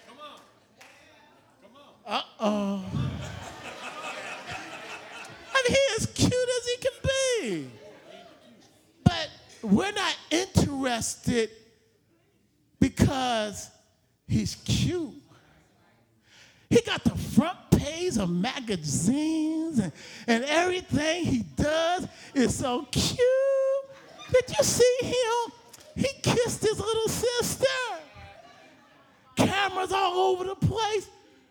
Come 0.08 0.18
on. 0.22 0.40
Come 1.62 1.76
on. 2.06 2.16
Uh 2.16 2.22
oh. 2.40 3.17
I 5.68 5.72
mean, 5.72 5.78
he 5.78 5.96
is 5.96 6.06
cute 6.08 6.34
as 6.34 6.68
he 6.68 6.78
can 6.78 6.92
be. 7.04 7.70
But 9.04 9.30
we're 9.62 9.92
not 9.92 10.16
interested 10.32 11.50
because 12.80 13.70
he's 14.28 14.56
cute. 14.56 15.14
He 16.70 16.82
got 16.82 17.04
the 17.04 17.16
front 17.16 17.58
page 17.72 18.18
of 18.18 18.30
magazines 18.30 19.80
and, 19.80 19.92
and 20.28 20.44
everything 20.46 21.26
he 21.26 21.44
does 21.56 22.08
is 22.34 22.56
so 22.56 22.86
cute. 22.92 23.18
Did 24.32 24.58
you 24.58 24.64
see 24.64 24.98
him? 25.02 25.54
He 25.96 26.10
kissed 26.22 26.62
his 26.62 26.78
little 26.78 27.08
sister. 27.08 27.66
Cameras 29.36 29.92
all 29.92 30.32
over 30.32 30.44
the 30.44 30.56
place. 30.56 31.08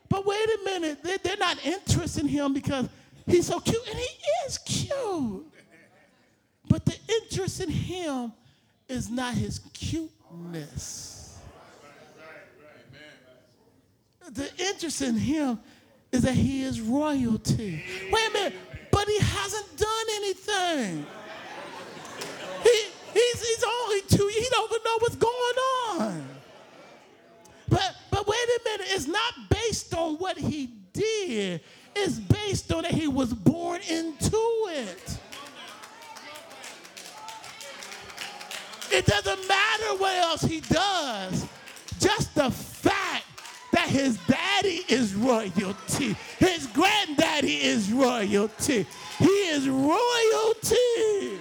But 0.09 0.27
wait 0.27 0.47
a 0.47 0.59
minute, 0.65 1.03
they, 1.03 1.17
they're 1.23 1.37
not 1.37 1.65
interested 1.65 2.23
in 2.23 2.29
him 2.29 2.53
because 2.53 2.89
he's 3.27 3.47
so 3.47 3.61
cute, 3.61 3.87
and 3.89 3.99
he 3.99 4.09
is 4.47 4.59
cute. 4.59 5.47
But 6.69 6.85
the 6.85 6.97
interest 7.23 7.61
in 7.61 7.71
him 7.71 8.33
is 8.89 9.09
not 9.11 9.35
his 9.35 9.61
cuteness. 9.73 11.17
the 14.33 14.51
interest 14.59 15.03
in 15.03 15.17
him 15.17 15.59
is 16.12 16.23
that 16.23 16.35
he 16.35 16.62
is 16.62 16.81
royalty. 16.81 17.83
Wait 18.11 18.29
a 18.29 18.33
minute, 18.33 18.55
but 18.91 19.07
he 19.07 19.19
hasn't 19.21 19.77
done 19.77 20.07
anything. 20.17 21.07
He, 22.62 22.85
he's, 23.12 23.49
he's 23.49 23.65
only 23.65 24.01
two, 24.09 24.31
he 24.35 24.47
don't 24.51 24.71
even 24.71 24.83
know 24.85 24.97
what's 24.99 25.17
going 25.17 25.57
on. 26.01 26.29
But, 27.69 27.97
but 28.11 28.27
wait 28.27 28.39
a 28.39 28.61
minute, 28.65 28.87
it's 28.91 29.07
not 29.07 29.35
based 29.51 29.95
on 29.95 30.17
what 30.17 30.39
he 30.39 30.71
did, 30.93 31.61
it's 31.97 32.19
based 32.19 32.73
on 32.73 32.83
that 32.83 32.93
he 32.93 33.09
was 33.09 33.33
born 33.33 33.81
into 33.89 34.37
it. 34.69 35.19
It 38.93 39.05
doesn't 39.07 39.49
matter 39.49 39.97
what 39.99 40.15
else 40.17 40.43
he 40.43 40.61
does, 40.61 41.47
just 41.99 42.35
the 42.35 42.51
fact 42.51 43.25
that 43.73 43.89
his 43.89 44.19
daddy 44.29 44.83
is 44.89 45.15
royalty, 45.15 46.17
his 46.39 46.67
granddaddy 46.69 47.57
is 47.57 47.93
royalty. 47.93 48.87
He 49.19 49.27
is 49.27 49.69
royalty. 49.69 51.41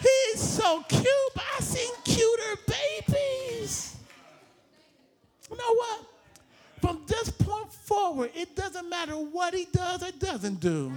He's 0.00 0.40
so 0.40 0.84
cute, 0.88 1.06
I've 1.36 1.64
seen 1.64 1.92
cuter 2.04 2.60
babies. 2.66 3.96
You 5.50 5.56
know 5.56 5.74
what? 5.74 6.15
From 6.86 7.02
this 7.08 7.30
point 7.30 7.72
forward, 7.72 8.30
it 8.32 8.54
doesn't 8.54 8.88
matter 8.88 9.14
what 9.14 9.54
he 9.54 9.66
does 9.72 10.04
or 10.04 10.12
doesn't 10.12 10.60
do. 10.60 10.92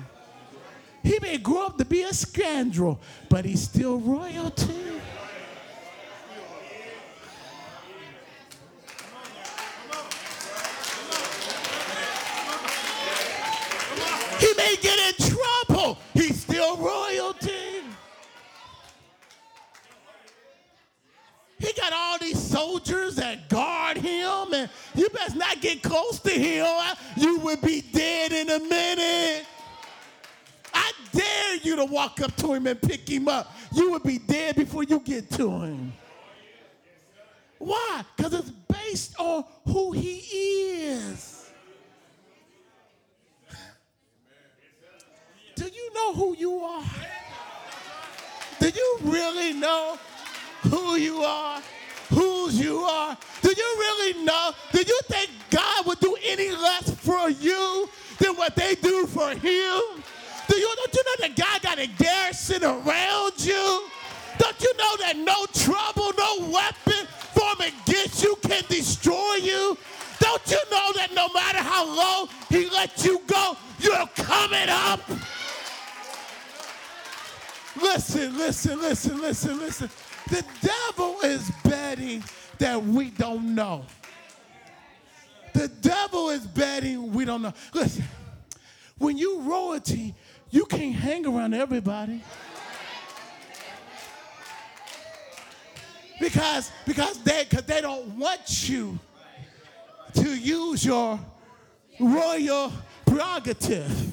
He 1.01 1.17
may 1.19 1.39
grow 1.39 1.65
up 1.65 1.79
to 1.79 1.85
be 1.85 2.03
a 2.03 2.13
scoundrel, 2.13 2.99
but 3.27 3.43
he's 3.43 3.63
still 3.63 3.97
royalty. 3.97 4.98
Get 25.69 25.83
close 25.83 26.19
to 26.19 26.31
him. 26.31 26.65
You 27.17 27.39
would 27.39 27.61
be 27.61 27.81
dead 27.81 28.31
in 28.31 28.49
a 28.49 28.59
minute. 28.59 29.45
I 30.73 30.91
dare 31.11 31.55
you 31.57 31.75
to 31.77 31.85
walk 31.85 32.21
up 32.21 32.35
to 32.37 32.53
him 32.53 32.67
and 32.67 32.81
pick 32.81 33.07
him 33.07 33.27
up. 33.27 33.53
You 33.73 33.91
would 33.91 34.03
be 34.03 34.17
dead 34.17 34.55
before 34.55 34.83
you 34.83 34.99
get 34.99 35.29
to 35.31 35.49
him. 35.49 35.93
Why? 37.57 38.03
Because 38.15 38.33
it's 38.33 38.49
based 38.49 39.19
on 39.19 39.43
who 39.65 39.91
he 39.91 40.17
is. 40.17 41.49
Do 45.55 45.65
you 45.65 45.93
know 45.93 46.13
who 46.13 46.35
you 46.37 46.59
are? 46.59 46.83
Do 48.59 48.69
you 48.69 48.97
really 49.03 49.53
know 49.53 49.97
who 50.63 50.95
you 50.95 51.21
are? 51.21 51.61
Whose 52.19 52.59
you 52.59 52.79
are? 52.79 53.17
Do 53.41 53.47
you 53.47 53.75
really 53.77 54.25
know? 54.25 54.51
Do 54.73 54.79
you 54.79 54.99
think 55.07 55.29
God 55.49 55.85
would 55.85 56.01
do 56.01 56.17
any 56.21 56.51
less 56.51 56.89
for 56.95 57.29
you 57.29 57.89
than 58.17 58.35
what 58.35 58.57
they 58.57 58.75
do 58.75 59.07
for 59.07 59.29
him? 59.29 59.39
Do 60.49 60.57
you 60.57 60.69
don't 60.75 60.93
you 60.93 61.03
know 61.05 61.27
that 61.27 61.35
God 61.37 61.61
got 61.61 61.79
a 61.79 61.87
garrison 61.87 62.65
around 62.65 63.33
you? 63.37 63.87
Don't 64.37 64.61
you 64.61 64.73
know 64.77 64.97
that 64.97 65.13
no 65.15 65.45
trouble, 65.53 66.11
no 66.17 66.51
weapon 66.51 67.07
formed 67.33 67.61
against 67.61 68.21
you 68.21 68.35
can 68.41 68.63
destroy 68.67 69.35
you? 69.35 69.77
Don't 70.19 70.51
you 70.51 70.59
know 70.69 70.91
that 70.95 71.11
no 71.15 71.29
matter 71.29 71.59
how 71.59 71.85
low 71.85 72.27
he 72.49 72.69
lets 72.69 73.05
you 73.05 73.21
go, 73.27 73.55
you're 73.79 74.07
coming 74.17 74.67
up? 74.67 74.99
Listen, 77.75 78.37
listen, 78.37 78.79
listen, 78.79 79.21
listen, 79.21 79.59
listen. 79.59 79.89
The 80.29 80.43
devil 80.61 81.19
is 81.21 81.49
betting 81.63 82.23
that 82.57 82.83
we 82.83 83.09
don't 83.11 83.55
know. 83.55 83.85
The 85.53 85.67
devil 85.67 86.29
is 86.29 86.45
betting 86.45 87.13
we 87.13 87.25
don't 87.25 87.41
know. 87.41 87.53
Listen, 87.73 88.03
when 88.97 89.17
you 89.17 89.41
royalty, 89.41 90.13
you 90.51 90.65
can't 90.65 90.95
hang 90.95 91.25
around 91.25 91.53
everybody. 91.53 92.21
Because, 96.19 96.71
because 96.85 97.21
they, 97.23 97.45
cause 97.45 97.63
they 97.63 97.81
don't 97.81 98.05
want 98.17 98.67
you 98.67 98.99
to 100.15 100.37
use 100.37 100.83
your 100.83 101.17
royal 101.99 102.73
prerogative. 103.05 104.11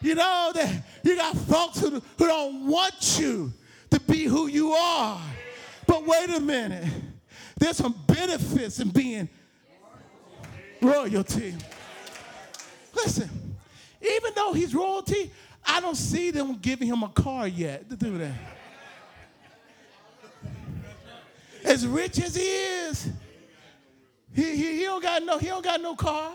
You 0.00 0.14
know 0.14 0.52
that 0.54 0.72
you 1.02 1.16
got 1.16 1.36
folks 1.36 1.80
who, 1.80 1.90
who 1.90 2.26
don't 2.26 2.66
want 2.66 3.18
you 3.18 3.52
to 3.90 4.00
be 4.00 4.24
who 4.24 4.46
you 4.46 4.72
are. 4.72 5.20
But 5.86 6.06
wait 6.06 6.30
a 6.30 6.40
minute. 6.40 6.86
There's 7.58 7.76
some 7.76 7.94
benefits 8.06 8.78
in 8.80 8.90
being 8.90 9.28
royalty. 10.80 11.54
Listen, 12.94 13.28
even 14.00 14.32
though 14.34 14.52
he's 14.52 14.74
royalty, 14.74 15.30
I 15.64 15.80
don't 15.80 15.96
see 15.96 16.30
them 16.30 16.56
giving 16.56 16.88
him 16.88 17.02
a 17.02 17.08
car 17.08 17.48
yet 17.48 17.88
to 17.90 17.96
do 17.96 18.18
that. 18.18 18.34
As 21.64 21.86
rich 21.86 22.18
as 22.20 22.36
he 22.36 22.42
is, 22.42 23.10
he, 24.34 24.56
he, 24.56 24.76
he 24.78 24.82
don't 24.84 25.02
got 25.02 25.22
no 25.22 25.38
he 25.38 25.48
don't 25.48 25.64
got 25.64 25.80
no 25.80 25.94
car. 25.94 26.32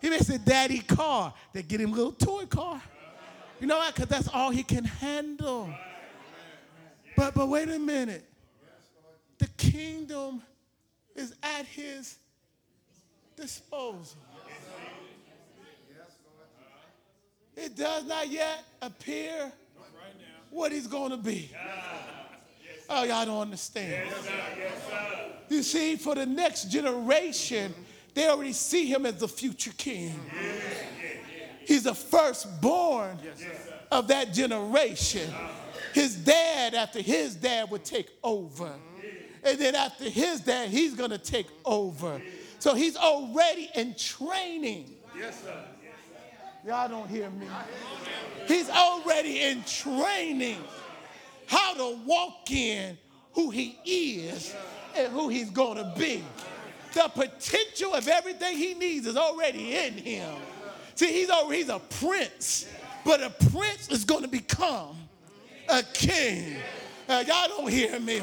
He 0.00 0.10
makes 0.10 0.28
a 0.28 0.38
daddy 0.38 0.80
car. 0.80 1.34
They 1.52 1.62
get 1.62 1.80
him 1.80 1.92
a 1.92 1.96
little 1.96 2.12
toy 2.12 2.46
car. 2.46 2.80
You 3.64 3.68
know 3.68 3.78
what? 3.78 3.94
Because 3.94 4.10
that's 4.10 4.28
all 4.28 4.50
he 4.50 4.62
can 4.62 4.84
handle. 4.84 5.72
But 7.16 7.32
but 7.32 7.48
wait 7.48 7.70
a 7.70 7.78
minute. 7.78 8.22
The 9.38 9.46
kingdom 9.56 10.42
is 11.16 11.34
at 11.42 11.64
his 11.64 12.18
disposal. 13.34 14.18
It 17.56 17.74
does 17.74 18.04
not 18.04 18.28
yet 18.28 18.64
appear 18.82 19.50
what 20.50 20.70
he's 20.70 20.86
going 20.86 21.12
to 21.12 21.16
be. 21.16 21.50
Oh, 22.90 23.04
y'all 23.04 23.24
don't 23.24 23.40
understand. 23.40 24.10
You 25.48 25.62
see, 25.62 25.96
for 25.96 26.14
the 26.14 26.26
next 26.26 26.64
generation, 26.64 27.72
they 28.12 28.28
already 28.28 28.52
see 28.52 28.84
him 28.84 29.06
as 29.06 29.20
the 29.20 29.28
future 29.28 29.72
king. 29.78 30.20
He's 31.66 31.84
the 31.84 31.94
firstborn 31.94 33.18
of 33.90 34.08
that 34.08 34.32
generation. 34.32 35.32
His 35.92 36.16
dad, 36.16 36.74
after 36.74 37.00
his 37.00 37.34
dad, 37.34 37.70
would 37.70 37.84
take 37.84 38.08
over. 38.22 38.72
And 39.44 39.58
then 39.58 39.74
after 39.74 40.08
his 40.08 40.40
dad, 40.40 40.70
he's 40.70 40.94
going 40.94 41.10
to 41.10 41.18
take 41.18 41.46
over. 41.64 42.20
So 42.58 42.74
he's 42.74 42.96
already 42.96 43.70
in 43.74 43.94
training. 43.94 44.94
Yes, 45.16 45.42
sir. 45.42 45.54
Y'all 46.66 46.88
don't 46.88 47.08
hear 47.08 47.28
me. 47.30 47.46
He's 48.46 48.70
already 48.70 49.40
in 49.40 49.62
training 49.64 50.58
how 51.46 51.74
to 51.74 51.98
walk 52.06 52.50
in 52.50 52.96
who 53.32 53.50
he 53.50 53.78
is 53.84 54.54
and 54.96 55.12
who 55.12 55.28
he's 55.28 55.50
going 55.50 55.76
to 55.76 55.92
be. 55.98 56.24
The 56.94 57.10
potential 57.12 57.92
of 57.92 58.08
everything 58.08 58.56
he 58.56 58.74
needs 58.74 59.06
is 59.06 59.16
already 59.16 59.74
in 59.74 59.94
him. 59.94 60.34
See, 60.94 61.12
he's 61.12 61.30
already 61.30 61.62
he's 61.62 61.68
a 61.68 61.78
prince, 61.78 62.66
but 63.04 63.22
a 63.22 63.30
prince 63.50 63.88
is 63.90 64.04
going 64.04 64.22
to 64.22 64.28
become 64.28 64.96
a 65.68 65.82
king. 65.82 66.56
Uh, 67.08 67.24
y'all 67.26 67.48
don't 67.48 67.68
hear 67.68 67.98
me. 68.00 68.22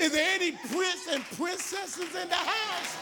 Is 0.00 0.12
there 0.12 0.34
any 0.34 0.52
prince 0.52 1.08
and 1.10 1.24
princesses 1.36 2.14
in 2.14 2.28
the 2.28 2.34
house? 2.34 2.96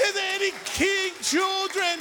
Is 0.00 0.14
there 0.14 0.34
any 0.34 0.50
king 0.64 1.12
children 1.22 1.98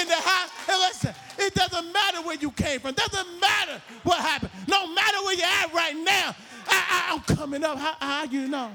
in 0.00 0.08
the 0.08 0.14
house? 0.14 0.50
And 0.68 0.78
listen, 0.80 1.14
it 1.38 1.54
doesn't 1.54 1.92
matter 1.92 2.22
where 2.22 2.36
you 2.36 2.50
came 2.50 2.80
from. 2.80 2.94
Doesn't 2.94 3.40
matter 3.40 3.80
what 4.02 4.18
happened. 4.18 4.50
No 4.68 4.86
matter 4.92 5.18
where 5.24 5.34
you're 5.34 5.46
at 5.46 5.72
right 5.72 5.96
now. 5.96 6.34
I, 6.68 7.14
am 7.14 7.36
coming 7.36 7.64
up. 7.64 7.78
How, 7.78 7.94
how 8.00 8.24
you 8.24 8.48
know? 8.48 8.70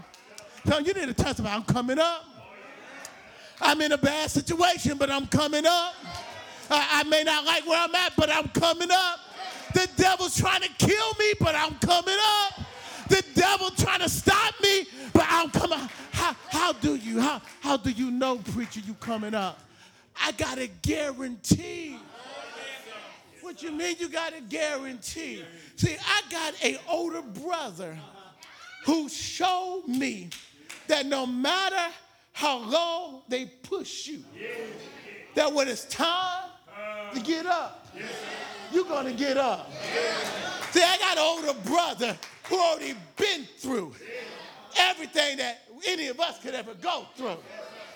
So 0.67 0.79
you 0.79 0.93
need 0.93 1.07
to 1.07 1.13
testify. 1.13 1.53
I'm 1.53 1.63
coming 1.63 1.99
up. 1.99 2.25
I'm 3.59 3.79
in 3.81 3.91
a 3.91 3.97
bad 3.97 4.31
situation, 4.31 4.97
but 4.97 5.11
I'm 5.11 5.27
coming 5.27 5.65
up. 5.65 5.93
I, 6.71 7.01
I 7.01 7.03
may 7.03 7.23
not 7.23 7.45
like 7.45 7.67
where 7.67 7.81
I'm 7.81 7.93
at, 7.93 8.13
but 8.15 8.29
I'm 8.29 8.47
coming 8.49 8.89
up. 8.91 9.19
The 9.73 9.89
devil's 9.97 10.37
trying 10.37 10.61
to 10.61 10.69
kill 10.77 11.13
me, 11.19 11.33
but 11.39 11.53
I'm 11.55 11.75
coming 11.75 12.17
up. 12.43 12.61
The 13.09 13.23
devil 13.35 13.69
trying 13.71 13.99
to 13.99 14.09
stop 14.09 14.53
me, 14.61 14.85
but 15.13 15.25
I'm 15.29 15.49
coming. 15.49 15.79
How, 16.11 16.35
how 16.49 16.73
do 16.73 16.95
you 16.95 17.19
how, 17.19 17.41
how 17.59 17.77
do 17.77 17.91
you 17.91 18.09
know, 18.09 18.37
preacher, 18.37 18.79
you 18.85 18.93
coming 18.95 19.33
up? 19.33 19.59
I 20.21 20.31
got 20.33 20.59
a 20.59 20.67
guarantee. 20.67 21.97
What 23.41 23.61
you 23.61 23.71
mean 23.71 23.97
you 23.99 24.07
got 24.07 24.33
a 24.33 24.41
guarantee? 24.41 25.43
See, 25.75 25.97
I 25.99 26.21
got 26.31 26.63
a 26.63 26.79
older 26.87 27.21
brother 27.21 27.97
who 28.85 29.09
showed 29.09 29.83
me 29.87 30.29
that 30.87 31.05
no 31.05 31.25
matter 31.25 31.93
how 32.31 32.59
low 32.59 33.23
they 33.27 33.45
push 33.45 34.07
you, 34.07 34.23
that 35.35 35.51
when 35.51 35.67
it's 35.67 35.85
time 35.85 36.50
to 37.13 37.19
get 37.19 37.45
up, 37.45 37.87
you're 38.71 38.85
gonna 38.85 39.13
get 39.13 39.37
up. 39.37 39.71
See, 40.71 40.81
I 40.81 40.97
got 40.97 41.17
an 41.17 41.23
older 41.23 41.59
brother 41.69 42.17
who 42.47 42.59
already 42.59 42.95
been 43.17 43.45
through 43.57 43.93
everything 44.77 45.37
that 45.37 45.63
any 45.87 46.07
of 46.07 46.19
us 46.19 46.39
could 46.39 46.53
ever 46.53 46.73
go 46.75 47.05
through. 47.15 47.37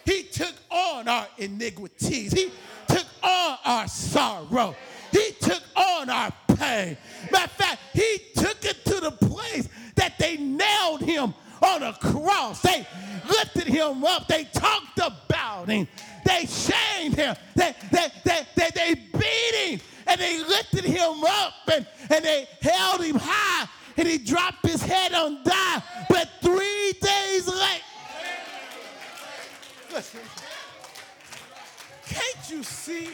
He 0.05 0.23
took 0.23 0.53
on 0.69 1.07
our 1.07 1.27
iniquities. 1.37 2.31
He 2.31 2.51
took 2.87 3.05
on 3.23 3.57
our 3.65 3.87
sorrow. 3.87 4.75
He 5.11 5.31
took 5.39 5.63
on 5.75 6.09
our 6.09 6.31
pain. 6.55 6.97
Matter 7.31 7.45
of 7.45 7.51
fact, 7.51 7.81
he 7.93 8.19
took 8.35 8.63
it 8.65 8.83
to 8.85 8.99
the 8.99 9.11
place 9.11 9.67
that 9.95 10.17
they 10.19 10.37
nailed 10.37 11.01
him 11.01 11.33
on 11.61 11.83
a 11.83 11.93
cross. 11.93 12.61
They 12.61 12.85
lifted 13.27 13.67
him 13.67 14.03
up. 14.03 14.27
They 14.27 14.43
talked 14.45 14.99
about 14.99 15.69
him. 15.69 15.87
They 16.25 16.47
shamed 16.47 17.15
him. 17.15 17.35
They, 17.55 17.75
they, 17.91 18.07
they, 18.23 18.41
they, 18.55 18.69
they 18.73 18.95
beat 18.95 19.55
him. 19.65 19.79
And 20.07 20.19
they 20.19 20.39
lifted 20.39 20.83
him 20.83 21.23
up 21.23 21.53
and, 21.71 21.87
and 22.09 22.25
they 22.25 22.47
held 22.61 23.01
him 23.01 23.15
high. 23.17 23.67
And 23.97 24.07
he 24.07 24.17
dropped 24.17 24.65
his 24.65 24.81
head 24.81 25.13
on 25.13 25.43
die. 25.43 25.83
But 26.09 26.29
three 26.41 26.93
days 26.99 27.47
later, 27.47 27.81
can't 32.07 32.49
you 32.49 32.63
see 32.63 33.07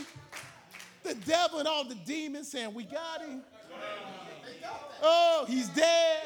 the 1.04 1.14
devil 1.14 1.60
and 1.60 1.68
all 1.68 1.84
the 1.84 1.96
demons 1.96 2.50
saying, 2.50 2.74
We 2.74 2.86
got 2.86 3.22
him? 3.22 3.42
Oh, 5.04 5.46
he's 5.48 5.70
dead. 5.70 6.24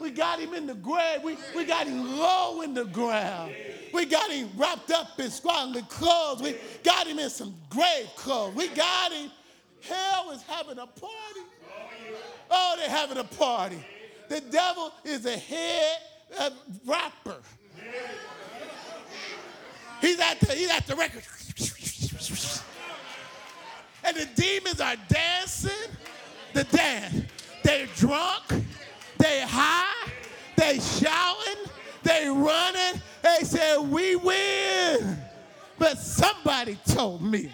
We 0.00 0.10
got 0.10 0.40
him 0.40 0.54
in 0.54 0.66
the 0.66 0.74
grave. 0.74 1.22
We, 1.22 1.36
we 1.54 1.64
got 1.64 1.86
him 1.86 2.18
low 2.18 2.62
in 2.62 2.74
the 2.74 2.84
ground. 2.84 3.54
We 3.92 4.06
got 4.06 4.30
him 4.30 4.50
wrapped 4.56 4.90
up 4.90 5.18
in 5.18 5.30
swaddling 5.30 5.84
clothes. 5.84 6.42
We 6.42 6.56
got 6.82 7.06
him 7.06 7.18
in 7.18 7.30
some 7.30 7.54
grave 7.68 8.08
clothes. 8.16 8.54
We 8.54 8.68
got 8.68 9.12
him. 9.12 9.30
Hell 9.82 10.30
is 10.30 10.42
having 10.42 10.78
a 10.78 10.86
party. 10.86 11.40
Oh, 12.50 12.74
they're 12.78 12.88
having 12.88 13.18
a 13.18 13.24
party. 13.24 13.84
The 14.28 14.40
devil 14.40 14.92
is 15.04 15.26
a 15.26 15.36
head 15.36 15.98
rapper. 16.86 17.36
He's 20.00 20.20
at 20.20 20.40
the, 20.40 20.54
he's 20.54 20.70
at 20.70 20.86
the 20.86 20.96
record. 20.96 21.22
And 24.04 24.16
the 24.16 24.28
demons 24.34 24.80
are 24.80 24.96
dancing 25.08 25.90
the 26.52 26.64
dance. 26.64 27.24
They're 27.62 27.86
drunk, 27.96 28.44
they 29.18 29.42
high, 29.42 30.10
they 30.56 30.78
shouting, 30.80 31.70
they 32.02 32.28
running. 32.28 33.00
They 33.22 33.44
said, 33.44 33.78
we 33.78 34.16
win. 34.16 35.16
But 35.78 35.98
somebody 35.98 36.78
told 36.86 37.22
me 37.22 37.50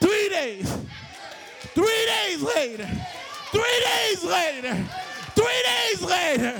three 0.00 0.28
days, 0.28 0.76
three 1.74 2.06
days 2.06 2.42
later, 2.42 2.88
three 3.52 3.84
days 3.84 4.24
later, 4.24 4.74
three 5.34 5.62
days 5.64 6.02
later, 6.02 6.58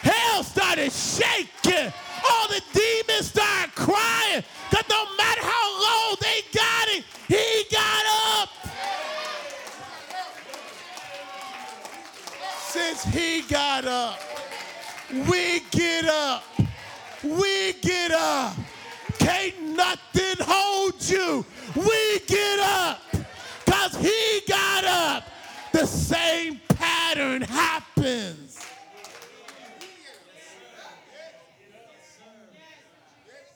hell 0.00 0.42
started 0.42 0.90
shaking. 0.92 1.92
All 2.30 2.48
the 2.48 2.62
demons 2.72 3.28
started 3.28 3.74
crying 3.76 4.42
because 4.70 4.84
no 4.90 5.04
matter 5.16 5.40
how 5.42 5.80
low 5.80 6.16
they 6.20 6.40
got 6.52 6.88
it, 6.88 7.04
he 7.28 7.64
got 7.70 8.04
up. 8.40 8.48
Since 12.68 13.04
he 13.04 13.42
got 13.42 13.84
up, 13.84 14.18
we 15.10 15.60
get 15.70 16.04
up. 16.06 16.44
We 17.22 17.72
get 17.74 18.10
up. 18.12 18.56
Can't 19.18 19.60
nothing 19.74 20.36
hold 20.40 21.02
you. 21.08 21.44
We 21.74 22.20
get 22.26 22.58
up. 22.60 23.00
Because 23.64 23.96
he 23.96 24.40
got 24.46 24.84
up. 24.84 25.24
The 25.72 25.86
same 25.86 26.60
pattern 26.68 27.42
happens. 27.42 28.58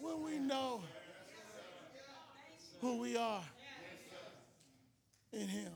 When 0.00 0.22
we 0.22 0.38
know 0.38 0.82
who 2.80 3.00
we 3.00 3.16
are 3.16 3.44
in 5.32 5.48
him, 5.48 5.72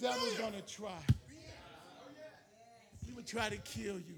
devil's 0.00 0.38
going 0.38 0.52
to 0.52 0.62
try. 0.62 1.02
Will 3.18 3.24
try 3.24 3.48
to 3.48 3.56
kill 3.56 3.96
you. 3.96 4.14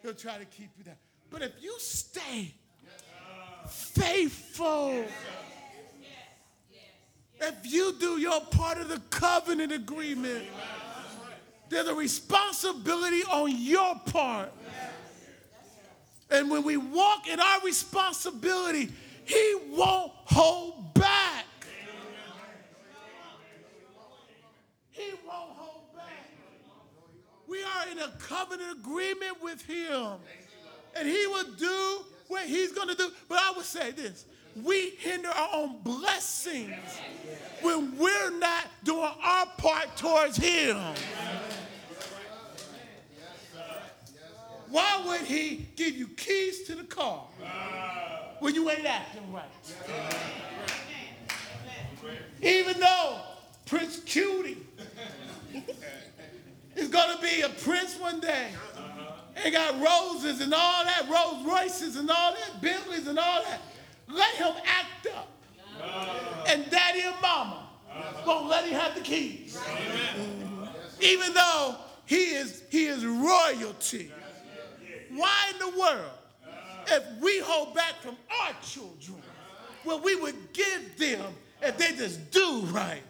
He'll 0.00 0.14
try 0.14 0.38
to 0.38 0.46
keep 0.46 0.70
you 0.78 0.84
down. 0.84 0.94
But 1.30 1.42
if 1.42 1.52
you 1.60 1.74
stay 1.76 2.54
faithful, 3.68 5.04
if 7.38 7.54
you 7.64 7.94
do 8.00 8.18
your 8.18 8.40
part 8.40 8.78
of 8.78 8.88
the 8.88 9.02
covenant 9.10 9.72
agreement, 9.72 10.46
there's 11.68 11.88
a 11.88 11.94
responsibility 11.94 13.22
on 13.24 13.50
your 13.54 13.94
part. 14.06 14.50
And 16.30 16.50
when 16.50 16.62
we 16.62 16.78
walk 16.78 17.28
in 17.28 17.38
our 17.40 17.60
responsibility, 17.60 18.88
He 19.26 19.54
won't 19.68 20.12
hold 20.24 20.94
back. 20.94 21.44
He 24.92 25.10
won't. 25.26 25.47
We 27.48 27.62
are 27.62 27.88
in 27.90 27.98
a 27.98 28.08
covenant 28.18 28.78
agreement 28.78 29.42
with 29.42 29.62
Him. 29.62 30.12
And 30.94 31.08
He 31.08 31.26
will 31.26 31.50
do 31.56 32.04
what 32.28 32.44
He's 32.46 32.72
going 32.72 32.88
to 32.88 32.94
do. 32.94 33.10
But 33.28 33.38
I 33.40 33.52
would 33.56 33.64
say 33.64 33.90
this 33.92 34.26
we 34.64 34.90
hinder 34.98 35.28
our 35.28 35.48
own 35.52 35.78
blessings 35.82 36.74
when 37.62 37.96
we're 37.96 38.38
not 38.38 38.66
doing 38.84 39.10
our 39.22 39.46
part 39.56 39.96
towards 39.96 40.36
Him. 40.36 40.76
Why 44.68 45.02
would 45.06 45.22
He 45.22 45.68
give 45.76 45.96
you 45.96 46.08
keys 46.08 46.64
to 46.64 46.74
the 46.74 46.84
car 46.84 47.24
when 48.40 48.54
you 48.54 48.68
ain't 48.70 48.84
acting 48.84 49.32
right? 49.32 49.44
Even 52.42 52.78
though 52.78 53.20
Prince 53.64 54.00
Cutie 54.00 54.58
is 56.88 56.94
going 56.94 57.16
to 57.16 57.22
be 57.22 57.42
a 57.42 57.48
prince 57.48 57.98
one 57.98 58.20
day. 58.20 58.48
Uh-huh. 58.76 59.12
And 59.44 59.52
got 59.52 59.74
roses 59.74 60.40
and 60.40 60.52
all 60.52 60.84
that, 60.84 61.06
Rolls 61.08 61.46
Royces 61.46 61.96
and 61.96 62.10
all 62.10 62.32
that, 62.32 62.60
Bentleys 62.60 63.06
and 63.06 63.18
all 63.18 63.42
that. 63.42 63.60
Let 64.08 64.34
him 64.34 64.54
act 64.64 65.06
up. 65.14 65.28
Uh-huh. 65.80 66.44
And 66.48 66.70
daddy 66.70 67.02
and 67.02 67.14
mama 67.22 67.68
uh-huh. 67.90 68.22
won't 68.26 68.48
let 68.48 68.64
him 68.64 68.78
have 68.78 68.94
the 68.94 69.00
keys. 69.00 69.56
Mm-hmm. 69.56 70.64
Even 71.00 71.32
though 71.34 71.76
he 72.06 72.34
is, 72.34 72.64
he 72.70 72.86
is 72.86 73.04
royalty. 73.04 74.10
Why 75.10 75.52
in 75.52 75.58
the 75.58 75.78
world, 75.78 76.10
if 76.88 77.04
we 77.20 77.38
hold 77.40 77.74
back 77.74 78.00
from 78.00 78.16
our 78.42 78.52
children, 78.62 79.22
what 79.84 80.02
we 80.02 80.16
would 80.16 80.52
give 80.52 80.98
them 80.98 81.24
if 81.62 81.78
they 81.78 81.92
just 81.94 82.30
do 82.30 82.60
right? 82.66 83.02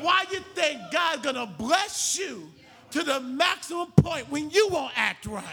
Why 0.00 0.24
you 0.32 0.40
think 0.54 0.80
God's 0.90 1.22
gonna 1.22 1.46
bless 1.46 2.18
you 2.18 2.50
to 2.90 3.02
the 3.02 3.20
maximum 3.20 3.92
point 3.92 4.28
when 4.30 4.50
you 4.50 4.68
won't 4.68 4.92
act 4.96 5.26
right? 5.26 5.44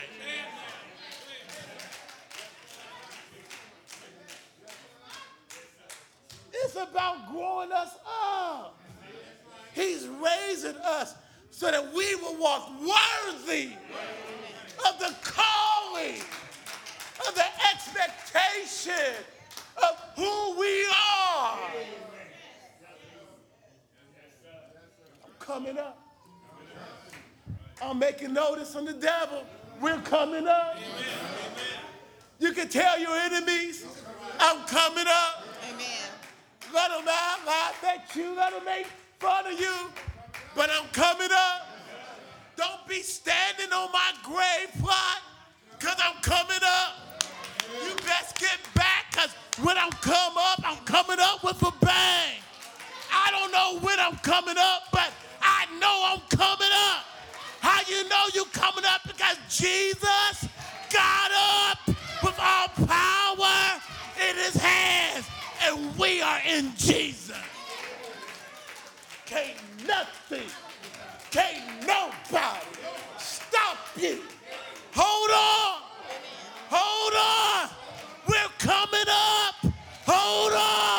It's 6.51 6.75
about 6.75 7.31
growing 7.31 7.71
us 7.71 7.95
up. 8.05 8.79
He's 9.73 10.07
raising 10.07 10.75
us 10.77 11.13
so 11.51 11.69
that 11.71 11.93
we 11.93 12.15
will 12.15 12.35
walk 12.37 12.69
worthy 12.79 13.69
of 14.87 14.99
the 14.99 15.15
calling, 15.21 16.19
of 17.27 17.35
the 17.35 17.45
expectation 17.71 19.13
of 19.77 19.99
who 20.15 20.59
we 20.59 20.85
are. 20.87 21.59
I'm 25.23 25.31
coming 25.39 25.77
up. 25.77 26.06
I'm 27.81 27.99
making 27.99 28.33
notice 28.33 28.75
on 28.75 28.85
the 28.85 28.93
devil. 28.93 29.43
We're 29.81 30.01
coming 30.01 30.47
up. 30.47 30.77
You 32.39 32.51
can 32.51 32.69
tell 32.69 32.99
your 32.99 33.15
enemies, 33.15 33.85
I'm 34.39 34.65
coming 34.67 35.05
up. 35.07 35.43
Amen. 35.69 35.85
Let 36.73 36.89
them 36.89 37.07
out, 37.07 37.45
laugh 37.45 37.83
at 37.83 38.15
you, 38.15 38.35
let 38.35 38.53
them 38.53 38.65
make 38.65 38.87
fun 39.19 39.47
of 39.47 39.59
you. 39.59 39.73
But 40.55 40.69
I'm 40.71 40.87
coming 40.91 41.29
up. 41.31 41.67
Don't 42.55 42.87
be 42.87 43.01
standing 43.01 43.71
on 43.71 43.91
my 43.91 44.13
grave 44.23 44.69
plot, 44.81 45.21
because 45.77 45.95
I'm 46.03 46.21
coming 46.21 46.63
up. 46.63 47.23
You 47.83 47.95
best 48.05 48.39
get 48.39 48.57
back, 48.73 49.05
because 49.11 49.33
when 49.63 49.77
I'm 49.77 49.91
come 49.91 50.33
up, 50.37 50.61
I'm 50.63 50.83
coming 50.85 51.17
up 51.19 51.43
with 51.43 51.61
a 51.61 51.71
bang. 51.83 52.33
I 53.11 53.31
don't 53.31 53.51
know 53.51 53.79
when 53.85 53.99
I'm 53.99 54.15
coming 54.17 54.57
up, 54.57 54.83
but 54.91 55.11
I 55.41 55.65
know 55.79 56.13
I'm 56.13 56.21
coming 56.29 56.69
up. 56.71 57.06
How 57.67 57.81
you 57.89 58.07
know 58.07 58.23
you 58.33 58.45
coming 58.53 58.85
up? 58.85 59.01
Because 59.05 59.35
Jesus 59.49 60.47
got 60.89 61.31
up 61.33 61.79
with 62.23 62.39
all 62.39 62.69
power 62.87 63.81
in 64.29 64.35
his 64.37 64.55
hands, 64.55 65.27
and 65.65 65.75
we 65.99 66.21
are 66.21 66.39
in 66.47 66.71
Jesus. 66.77 67.35
Can't 69.25 69.57
nothing, 69.85 70.49
can't 71.29 71.81
nobody 71.81 72.65
stop 73.17 73.77
you. 73.97 74.21
Hold 74.93 75.31
on, 75.31 75.81
hold 76.69 77.15
on. 77.19 77.69
We're 78.29 78.53
coming 78.59 79.09
up. 79.09 79.73
Hold 80.07 80.53
on, 80.53 80.96